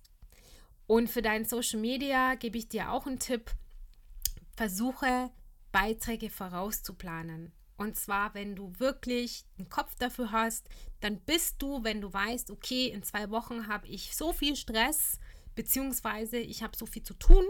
Und 0.85 1.09
für 1.09 1.23
dein 1.23 1.43
Social 1.43 1.79
Media 1.79 2.35
gebe 2.35 2.59
ich 2.59 2.69
dir 2.69 2.91
auch 2.91 3.07
einen 3.07 3.17
Tipp. 3.17 3.49
Versuche 4.55 5.31
Beiträge 5.71 6.29
vorauszuplanen. 6.29 7.51
Und 7.77 7.95
zwar, 7.95 8.33
wenn 8.33 8.55
du 8.55 8.73
wirklich 8.79 9.45
einen 9.57 9.69
Kopf 9.69 9.95
dafür 9.95 10.31
hast, 10.31 10.67
dann 10.99 11.19
bist 11.19 11.61
du, 11.61 11.83
wenn 11.83 12.01
du 12.01 12.11
weißt, 12.11 12.49
okay, 12.51 12.87
in 12.87 13.03
zwei 13.03 13.29
Wochen 13.29 13.67
habe 13.67 13.87
ich 13.87 14.15
so 14.15 14.33
viel 14.33 14.55
Stress, 14.55 15.19
beziehungsweise 15.55 16.37
ich 16.37 16.63
habe 16.63 16.75
so 16.75 16.85
viel 16.85 17.03
zu 17.03 17.13
tun. 17.13 17.45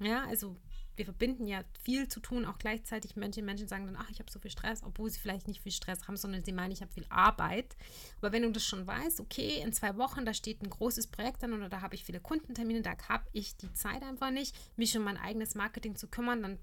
Ja, 0.00 0.24
also 0.26 0.56
wir 0.98 1.04
verbinden 1.04 1.46
ja 1.46 1.62
viel 1.80 2.08
zu 2.08 2.20
tun, 2.20 2.44
auch 2.44 2.58
gleichzeitig. 2.58 3.16
Manche 3.16 3.42
Menschen 3.42 3.68
sagen 3.68 3.86
dann, 3.86 3.96
ach, 3.96 4.10
ich 4.10 4.18
habe 4.18 4.30
so 4.30 4.40
viel 4.40 4.50
Stress, 4.50 4.82
obwohl 4.82 5.10
sie 5.10 5.20
vielleicht 5.20 5.46
nicht 5.46 5.62
viel 5.62 5.72
Stress 5.72 6.06
haben, 6.06 6.16
sondern 6.16 6.44
sie 6.44 6.52
meinen, 6.52 6.72
ich 6.72 6.82
habe 6.82 6.92
viel 6.92 7.06
Arbeit. 7.08 7.76
Aber 8.18 8.32
wenn 8.32 8.42
du 8.42 8.50
das 8.50 8.64
schon 8.64 8.86
weißt, 8.86 9.20
okay, 9.20 9.60
in 9.62 9.72
zwei 9.72 9.96
Wochen, 9.96 10.24
da 10.24 10.34
steht 10.34 10.60
ein 10.62 10.70
großes 10.70 11.06
Projekt 11.06 11.42
an 11.44 11.52
oder 11.52 11.68
da 11.68 11.80
habe 11.80 11.94
ich 11.94 12.04
viele 12.04 12.20
Kundentermine, 12.20 12.82
da 12.82 12.96
habe 13.08 13.24
ich 13.32 13.56
die 13.56 13.72
Zeit 13.72 14.02
einfach 14.02 14.30
nicht, 14.30 14.56
mich 14.76 14.96
um 14.96 15.04
mein 15.04 15.16
eigenes 15.16 15.54
Marketing 15.54 15.94
zu 15.94 16.08
kümmern, 16.08 16.42
dann 16.42 16.58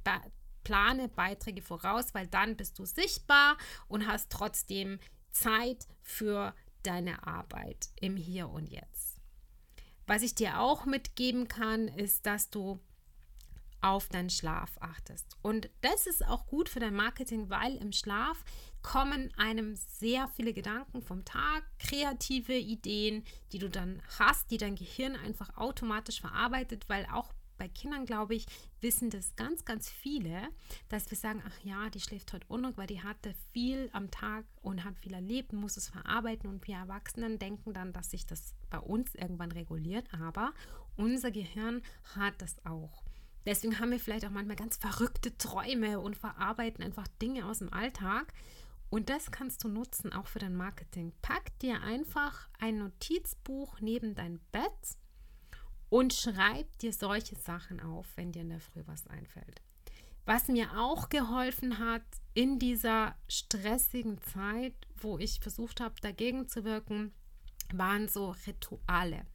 plane 0.65 1.07
Beiträge 1.07 1.61
voraus, 1.61 2.13
weil 2.13 2.27
dann 2.27 2.57
bist 2.57 2.77
du 2.77 2.85
sichtbar 2.85 3.57
und 3.87 4.05
hast 4.05 4.29
trotzdem 4.29 4.99
Zeit 5.31 5.87
für 6.01 6.53
deine 6.83 7.25
Arbeit 7.25 7.89
im 8.01 8.17
Hier 8.17 8.49
und 8.49 8.69
Jetzt. 8.69 9.21
Was 10.07 10.21
ich 10.21 10.35
dir 10.35 10.59
auch 10.59 10.85
mitgeben 10.85 11.47
kann, 11.47 11.87
ist, 11.87 12.25
dass 12.25 12.49
du 12.49 12.79
auf 13.81 14.09
deinen 14.09 14.29
Schlaf 14.31 14.71
achtest. 14.79 15.37
Und 15.43 15.69
das 15.81 16.07
ist 16.07 16.25
auch 16.25 16.47
gut 16.47 16.69
für 16.69 16.79
dein 16.79 16.95
Marketing, 16.95 17.49
weil 17.49 17.75
im 17.75 17.91
Schlaf 17.91 18.43
kommen 18.81 19.31
einem 19.37 19.75
sehr 19.75 20.27
viele 20.29 20.53
Gedanken 20.53 21.01
vom 21.01 21.23
Tag, 21.23 21.63
kreative 21.79 22.55
Ideen, 22.55 23.23
die 23.51 23.59
du 23.59 23.69
dann 23.69 24.01
hast, 24.19 24.49
die 24.49 24.57
dein 24.57 24.75
Gehirn 24.75 25.15
einfach 25.15 25.55
automatisch 25.57 26.21
verarbeitet, 26.21 26.87
weil 26.87 27.05
auch 27.11 27.33
bei 27.57 27.67
Kindern, 27.67 28.05
glaube 28.05 28.35
ich, 28.35 28.45
wissen 28.81 29.09
das 29.09 29.35
ganz, 29.35 29.65
ganz 29.65 29.89
viele, 29.89 30.49
dass 30.89 31.09
wir 31.09 31.17
sagen, 31.17 31.41
ach 31.47 31.59
ja, 31.63 31.89
die 31.89 31.99
schläft 31.99 32.33
heute 32.33 32.47
unruhig, 32.47 32.77
weil 32.77 32.87
die 32.87 33.01
hatte 33.01 33.33
viel 33.53 33.89
am 33.93 34.11
Tag 34.11 34.45
und 34.61 34.83
hat 34.83 34.97
viel 34.97 35.13
erlebt, 35.13 35.53
muss 35.53 35.77
es 35.77 35.89
verarbeiten 35.89 36.49
und 36.49 36.67
wir 36.67 36.75
Erwachsenen 36.75 37.39
denken 37.39 37.73
dann, 37.73 37.93
dass 37.93 38.11
sich 38.11 38.25
das 38.25 38.53
bei 38.69 38.79
uns 38.79 39.15
irgendwann 39.15 39.51
reguliert, 39.51 40.07
aber 40.13 40.53
unser 40.95 41.31
Gehirn 41.31 41.81
hat 42.15 42.41
das 42.41 42.63
auch. 42.65 43.03
Deswegen 43.45 43.79
haben 43.79 43.91
wir 43.91 43.99
vielleicht 43.99 44.25
auch 44.25 44.31
manchmal 44.31 44.55
ganz 44.55 44.77
verrückte 44.77 45.37
Träume 45.37 45.99
und 45.99 46.17
verarbeiten 46.17 46.83
einfach 46.83 47.07
Dinge 47.21 47.45
aus 47.45 47.59
dem 47.59 47.71
Alltag. 47.71 48.33
Und 48.89 49.09
das 49.09 49.31
kannst 49.31 49.63
du 49.63 49.67
nutzen, 49.67 50.13
auch 50.13 50.27
für 50.27 50.39
dein 50.39 50.55
Marketing. 50.55 51.13
Pack 51.21 51.57
dir 51.59 51.81
einfach 51.81 52.49
ein 52.59 52.79
Notizbuch 52.79 53.79
neben 53.81 54.15
dein 54.15 54.39
Bett 54.51 54.97
und 55.95 56.13
schreib 56.13 56.77
dir 56.79 56.91
solche 56.91 57.37
Sachen 57.37 57.79
auf, 57.79 58.05
wenn 58.17 58.33
dir 58.33 58.41
in 58.41 58.49
der 58.49 58.59
Früh 58.59 58.81
was 58.85 59.07
einfällt. 59.07 59.61
Was 60.25 60.49
mir 60.49 60.77
auch 60.77 61.07
geholfen 61.07 61.79
hat 61.79 62.03
in 62.33 62.59
dieser 62.59 63.15
stressigen 63.29 64.19
Zeit, 64.33 64.75
wo 64.97 65.17
ich 65.19 65.39
versucht 65.39 65.79
habe, 65.79 65.95
dagegen 66.01 66.49
zu 66.49 66.65
wirken, 66.65 67.13
waren 67.73 68.09
so 68.09 68.35
Rituale. 68.45 69.25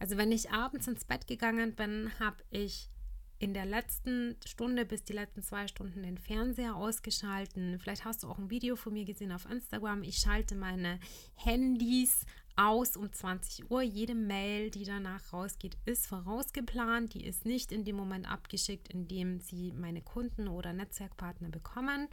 Also 0.00 0.16
wenn 0.16 0.32
ich 0.32 0.50
abends 0.50 0.88
ins 0.88 1.04
Bett 1.04 1.28
gegangen 1.28 1.76
bin, 1.76 2.10
habe 2.18 2.42
ich 2.50 2.90
in 3.38 3.54
der 3.54 3.66
letzten 3.66 4.34
Stunde 4.44 4.86
bis 4.86 5.04
die 5.04 5.12
letzten 5.12 5.44
zwei 5.44 5.68
Stunden 5.68 6.02
den 6.02 6.18
Fernseher 6.18 6.74
ausgeschalten. 6.74 7.78
Vielleicht 7.78 8.04
hast 8.04 8.24
du 8.24 8.28
auch 8.28 8.38
ein 8.38 8.50
Video 8.50 8.74
von 8.74 8.92
mir 8.92 9.04
gesehen 9.04 9.30
auf 9.30 9.48
Instagram. 9.48 10.02
Ich 10.02 10.18
schalte 10.18 10.56
meine 10.56 10.98
Handys 11.36 12.26
aus 12.56 12.96
um 12.96 13.12
20 13.12 13.70
Uhr. 13.70 13.82
Jede 13.82 14.14
Mail, 14.14 14.70
die 14.70 14.84
danach 14.84 15.32
rausgeht, 15.32 15.76
ist 15.84 16.06
vorausgeplant. 16.06 17.14
Die 17.14 17.24
ist 17.24 17.44
nicht 17.44 17.70
in 17.70 17.84
dem 17.84 17.96
Moment 17.96 18.30
abgeschickt, 18.30 18.88
in 18.88 19.06
dem 19.06 19.40
sie 19.40 19.72
meine 19.72 20.02
Kunden 20.02 20.48
oder 20.48 20.72
Netzwerkpartner 20.72 21.50
bekommen. 21.50 22.08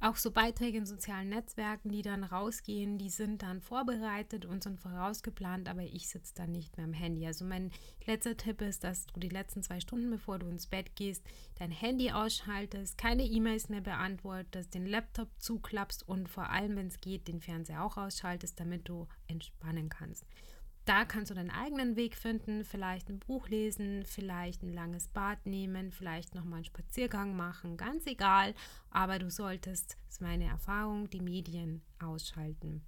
Auch 0.00 0.16
so 0.16 0.32
Beiträge 0.32 0.78
in 0.78 0.86
sozialen 0.86 1.28
Netzwerken, 1.28 1.92
die 1.92 2.02
dann 2.02 2.24
rausgehen, 2.24 2.98
die 2.98 3.08
sind 3.08 3.42
dann 3.42 3.60
vorbereitet 3.60 4.44
und 4.44 4.64
sind 4.64 4.80
vorausgeplant, 4.80 5.68
aber 5.68 5.82
ich 5.82 6.08
sitze 6.08 6.34
dann 6.34 6.50
nicht 6.50 6.76
mehr 6.76 6.86
am 6.86 6.92
Handy. 6.92 7.24
Also 7.24 7.44
mein 7.44 7.70
letzter 8.04 8.36
Tipp 8.36 8.62
ist, 8.62 8.82
dass 8.82 9.06
du 9.06 9.20
die 9.20 9.28
letzten 9.28 9.62
zwei 9.62 9.78
Stunden, 9.78 10.10
bevor 10.10 10.40
du 10.40 10.48
ins 10.48 10.66
Bett 10.66 10.96
gehst, 10.96 11.24
dein 11.54 11.70
Handy 11.70 12.10
ausschaltest, 12.10 12.98
keine 12.98 13.22
E-Mails 13.22 13.68
mehr 13.68 13.80
beantwortest, 13.80 14.74
den 14.74 14.86
Laptop 14.86 15.28
zuklappst 15.38 16.08
und 16.08 16.28
vor 16.28 16.50
allem, 16.50 16.74
wenn 16.74 16.88
es 16.88 17.00
geht, 17.00 17.28
den 17.28 17.40
Fernseher 17.40 17.84
auch 17.84 17.96
ausschaltest, 17.96 18.58
damit 18.58 18.88
du 18.88 19.06
entspannen 19.72 19.88
kannst. 19.88 20.26
Da 20.84 21.04
kannst 21.04 21.30
du 21.30 21.34
deinen 21.34 21.50
eigenen 21.50 21.94
Weg 21.94 22.16
finden, 22.16 22.64
vielleicht 22.64 23.08
ein 23.08 23.20
Buch 23.20 23.48
lesen, 23.48 24.04
vielleicht 24.04 24.64
ein 24.64 24.72
langes 24.72 25.06
Bad 25.06 25.46
nehmen, 25.46 25.92
vielleicht 25.92 26.34
nochmal 26.34 26.56
einen 26.56 26.64
Spaziergang 26.64 27.36
machen, 27.36 27.76
ganz 27.76 28.04
egal, 28.06 28.52
aber 28.90 29.20
du 29.20 29.30
solltest, 29.30 29.96
das 30.06 30.14
ist 30.14 30.20
meine 30.20 30.46
Erfahrung, 30.46 31.08
die 31.08 31.20
Medien 31.20 31.82
ausschalten. 32.02 32.82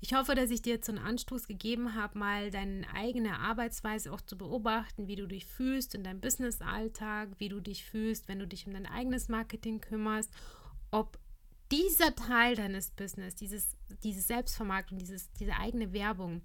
Ich 0.00 0.14
hoffe, 0.14 0.34
dass 0.34 0.50
ich 0.50 0.62
dir 0.62 0.74
jetzt 0.74 0.86
so 0.86 0.92
einen 0.92 1.04
Anstoß 1.04 1.46
gegeben 1.46 1.94
habe, 1.94 2.18
mal 2.18 2.50
deine 2.50 2.92
eigene 2.92 3.38
Arbeitsweise 3.38 4.12
auch 4.12 4.20
zu 4.20 4.36
beobachten, 4.36 5.06
wie 5.06 5.14
du 5.14 5.28
dich 5.28 5.46
fühlst 5.46 5.94
in 5.94 6.02
deinem 6.02 6.20
Business-Alltag, 6.20 7.28
wie 7.38 7.48
du 7.48 7.60
dich 7.60 7.84
fühlst, 7.84 8.26
wenn 8.26 8.40
du 8.40 8.48
dich 8.48 8.66
um 8.66 8.72
dein 8.72 8.86
eigenes 8.86 9.28
Marketing 9.28 9.80
kümmerst, 9.80 10.32
ob 10.90 11.20
dieser 11.72 12.14
Teil 12.14 12.54
deines 12.54 12.90
Business, 12.90 13.34
dieses, 13.34 13.76
diese 14.02 14.20
Selbstvermarktung, 14.20 14.98
dieses, 14.98 15.32
diese 15.32 15.54
eigene 15.54 15.92
Werbung, 15.92 16.42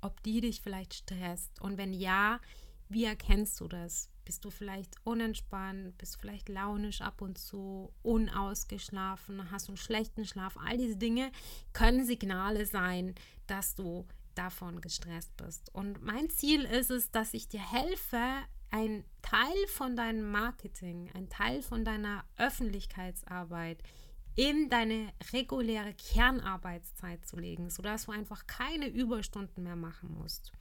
ob 0.00 0.22
die 0.22 0.40
dich 0.40 0.60
vielleicht 0.60 0.94
stresst. 0.94 1.60
Und 1.60 1.76
wenn 1.76 1.92
ja, 1.92 2.40
wie 2.88 3.04
erkennst 3.04 3.60
du 3.60 3.66
das? 3.66 4.10
Bist 4.24 4.44
du 4.44 4.50
vielleicht 4.50 4.94
unentspannt? 5.04 5.98
Bist 5.98 6.14
du 6.14 6.20
vielleicht 6.20 6.48
launisch 6.48 7.00
ab 7.00 7.20
und 7.20 7.36
zu, 7.36 7.92
unausgeschlafen? 8.02 9.50
Hast 9.50 9.68
du 9.68 9.72
einen 9.72 9.76
schlechten 9.76 10.24
Schlaf? 10.24 10.56
All 10.64 10.78
diese 10.78 10.96
Dinge 10.96 11.32
können 11.72 12.06
Signale 12.06 12.64
sein, 12.64 13.14
dass 13.46 13.74
du 13.74 14.06
davon 14.34 14.80
gestresst 14.80 15.36
bist. 15.36 15.74
Und 15.74 16.02
mein 16.02 16.30
Ziel 16.30 16.64
ist 16.64 16.90
es, 16.90 17.10
dass 17.10 17.34
ich 17.34 17.48
dir 17.48 17.72
helfe, 17.72 18.42
ein 18.70 19.04
Teil 19.22 19.66
von 19.68 19.94
deinem 19.94 20.30
Marketing, 20.30 21.10
ein 21.14 21.28
Teil 21.28 21.62
von 21.62 21.84
deiner 21.84 22.24
Öffentlichkeitsarbeit 22.36 23.82
in 24.36 24.68
deine 24.68 25.12
reguläre 25.32 25.94
Kernarbeitszeit 25.94 27.24
zu 27.26 27.36
legen, 27.36 27.70
sodass 27.70 28.06
du 28.06 28.12
einfach 28.12 28.46
keine 28.46 28.88
Überstunden 28.88 29.62
mehr 29.62 29.76
machen 29.76 30.12
musst. 30.12 30.52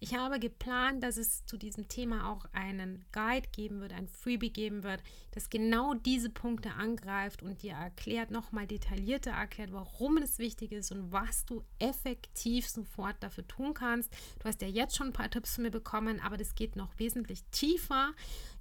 Ich 0.00 0.14
habe 0.14 0.38
geplant, 0.38 1.02
dass 1.02 1.16
es 1.16 1.44
zu 1.44 1.56
diesem 1.56 1.88
Thema 1.88 2.30
auch 2.30 2.44
einen 2.52 3.04
Guide 3.10 3.48
geben 3.50 3.80
wird, 3.80 3.92
ein 3.92 4.06
Freebie 4.06 4.52
geben 4.52 4.84
wird, 4.84 5.02
das 5.32 5.50
genau 5.50 5.94
diese 5.94 6.30
Punkte 6.30 6.74
angreift 6.74 7.42
und 7.42 7.62
dir 7.62 7.72
erklärt, 7.72 8.30
nochmal 8.30 8.68
detaillierter 8.68 9.32
erklärt, 9.32 9.72
warum 9.72 10.18
es 10.18 10.38
wichtig 10.38 10.70
ist 10.70 10.92
und 10.92 11.10
was 11.10 11.46
du 11.46 11.64
effektiv 11.80 12.68
sofort 12.68 13.16
dafür 13.20 13.48
tun 13.48 13.74
kannst. 13.74 14.12
Du 14.38 14.44
hast 14.44 14.62
ja 14.62 14.68
jetzt 14.68 14.96
schon 14.96 15.08
ein 15.08 15.12
paar 15.12 15.30
Tipps 15.30 15.56
von 15.56 15.64
mir 15.64 15.72
bekommen, 15.72 16.20
aber 16.20 16.36
das 16.36 16.54
geht 16.54 16.76
noch 16.76 16.96
wesentlich 16.98 17.42
tiefer. 17.50 18.12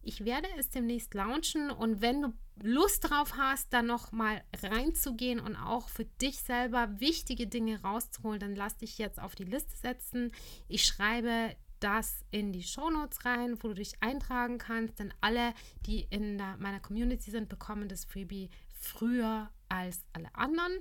Ich 0.08 0.24
werde 0.24 0.48
es 0.58 0.70
demnächst 0.70 1.14
launchen 1.16 1.70
und 1.70 2.02
wenn 2.02 2.22
du 2.22 2.34
Lust 2.64 3.10
drauf 3.10 3.34
hast, 3.36 3.74
da 3.74 3.82
nochmal 3.82 4.42
reinzugehen 4.64 5.42
und 5.42 5.58
auch 5.58 5.90
für 5.90 6.06
dich 6.06 6.40
selber 6.40 7.02
wichtige 7.02 7.46
Dinge 7.46 7.82
rauszuholen, 7.82 8.40
dann 8.40 8.56
lass 8.56 8.78
dich 8.78 8.98
jetzt 9.00 9.20
auf 9.22 9.36
die 9.36 9.44
Liste 9.44 9.76
setzen. 9.76 10.32
Ich 10.70 10.86
schreibe 10.86 11.58
das 11.82 12.24
in 12.32 12.54
die 12.54 12.64
Shownotes 12.64 13.26
rein, 13.26 13.62
wo 13.62 13.68
du 13.68 13.74
dich 13.74 14.02
eintragen 14.02 14.60
kannst, 14.60 14.98
denn 15.00 15.14
alle, 15.20 15.54
die 15.86 16.08
in 16.10 16.38
der, 16.38 16.56
meiner 16.56 16.80
Community 16.80 17.30
sind, 17.30 17.50
bekommen 17.50 17.90
das 17.90 18.06
Freebie 18.06 18.50
früher 18.80 19.52
als 19.68 20.06
alle 20.14 20.34
anderen. 20.34 20.72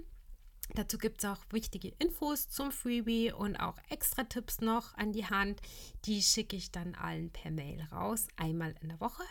Dazu 0.74 0.98
gibt 0.98 1.22
es 1.22 1.30
auch 1.30 1.40
wichtige 1.50 1.88
Infos 1.98 2.48
zum 2.48 2.72
Freebie 2.72 3.32
und 3.32 3.56
auch 3.56 3.76
extra 3.88 4.24
Tipps 4.24 4.60
noch 4.60 4.94
an 4.94 5.12
die 5.12 5.26
Hand. 5.26 5.60
Die 6.04 6.22
schicke 6.22 6.56
ich 6.56 6.70
dann 6.70 6.94
allen 6.94 7.30
per 7.30 7.50
Mail 7.50 7.82
raus, 7.92 8.28
einmal 8.36 8.74
in 8.80 8.88
der 8.88 9.00
Woche. 9.00 9.22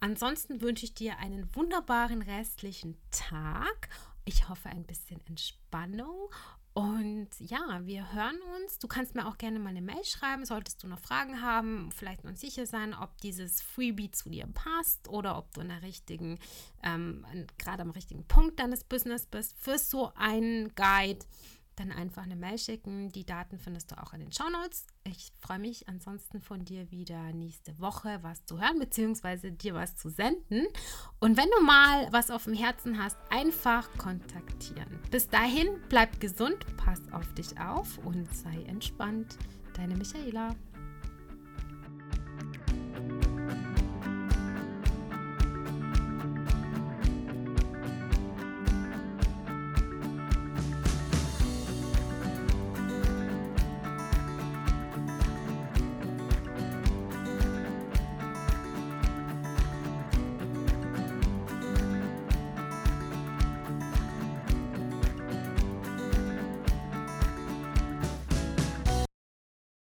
Ansonsten 0.00 0.60
wünsche 0.60 0.84
ich 0.84 0.94
dir 0.94 1.18
einen 1.18 1.54
wunderbaren 1.54 2.22
restlichen 2.22 2.96
Tag. 3.10 3.88
Ich 4.24 4.48
hoffe 4.48 4.68
ein 4.68 4.84
bisschen 4.84 5.20
Entspannung 5.26 6.30
und 6.74 7.28
ja, 7.38 7.80
wir 7.84 8.12
hören 8.12 8.38
uns. 8.56 8.80
Du 8.80 8.88
kannst 8.88 9.14
mir 9.14 9.28
auch 9.28 9.38
gerne 9.38 9.60
mal 9.60 9.70
eine 9.70 9.80
Mail 9.80 10.04
schreiben, 10.04 10.44
solltest 10.44 10.82
du 10.82 10.88
noch 10.88 10.98
Fragen 10.98 11.40
haben, 11.40 11.92
vielleicht 11.92 12.24
noch 12.24 12.34
sicher 12.34 12.66
sein, 12.66 12.94
ob 12.94 13.16
dieses 13.20 13.62
Freebie 13.62 14.10
zu 14.10 14.28
dir 14.28 14.48
passt 14.52 15.08
oder 15.08 15.38
ob 15.38 15.54
du 15.54 15.60
in 15.60 15.68
der 15.68 15.82
richtigen, 15.82 16.40
ähm, 16.82 17.24
gerade 17.58 17.82
am 17.82 17.90
richtigen 17.90 18.24
Punkt 18.26 18.58
deines 18.58 18.82
Business 18.82 19.24
bist 19.24 19.54
für 19.56 19.78
so 19.78 20.12
einen 20.16 20.74
Guide 20.74 21.24
dann 21.76 21.92
einfach 21.92 22.24
eine 22.24 22.36
Mail 22.36 22.58
schicken. 22.58 23.10
Die 23.10 23.24
Daten 23.24 23.58
findest 23.58 23.90
du 23.90 24.02
auch 24.02 24.12
in 24.12 24.20
den 24.20 24.32
Show 24.32 24.48
Notes. 24.50 24.86
Ich 25.04 25.32
freue 25.38 25.58
mich 25.58 25.88
ansonsten 25.88 26.40
von 26.40 26.64
dir 26.64 26.90
wieder 26.90 27.32
nächste 27.32 27.78
Woche 27.78 28.18
was 28.22 28.44
zu 28.44 28.60
hören, 28.60 28.78
beziehungsweise 28.78 29.52
dir 29.52 29.74
was 29.74 29.96
zu 29.96 30.10
senden. 30.10 30.66
Und 31.20 31.36
wenn 31.36 31.50
du 31.56 31.64
mal 31.64 32.08
was 32.12 32.30
auf 32.30 32.44
dem 32.44 32.54
Herzen 32.54 33.02
hast, 33.02 33.16
einfach 33.30 33.90
kontaktieren. 33.98 34.98
Bis 35.10 35.28
dahin, 35.28 35.68
bleib 35.88 36.20
gesund, 36.20 36.64
pass 36.76 37.00
auf 37.12 37.32
dich 37.34 37.58
auf 37.58 37.98
und 37.98 38.32
sei 38.34 38.62
entspannt. 38.64 39.38
Deine 39.74 39.96
Michaela. 39.96 40.54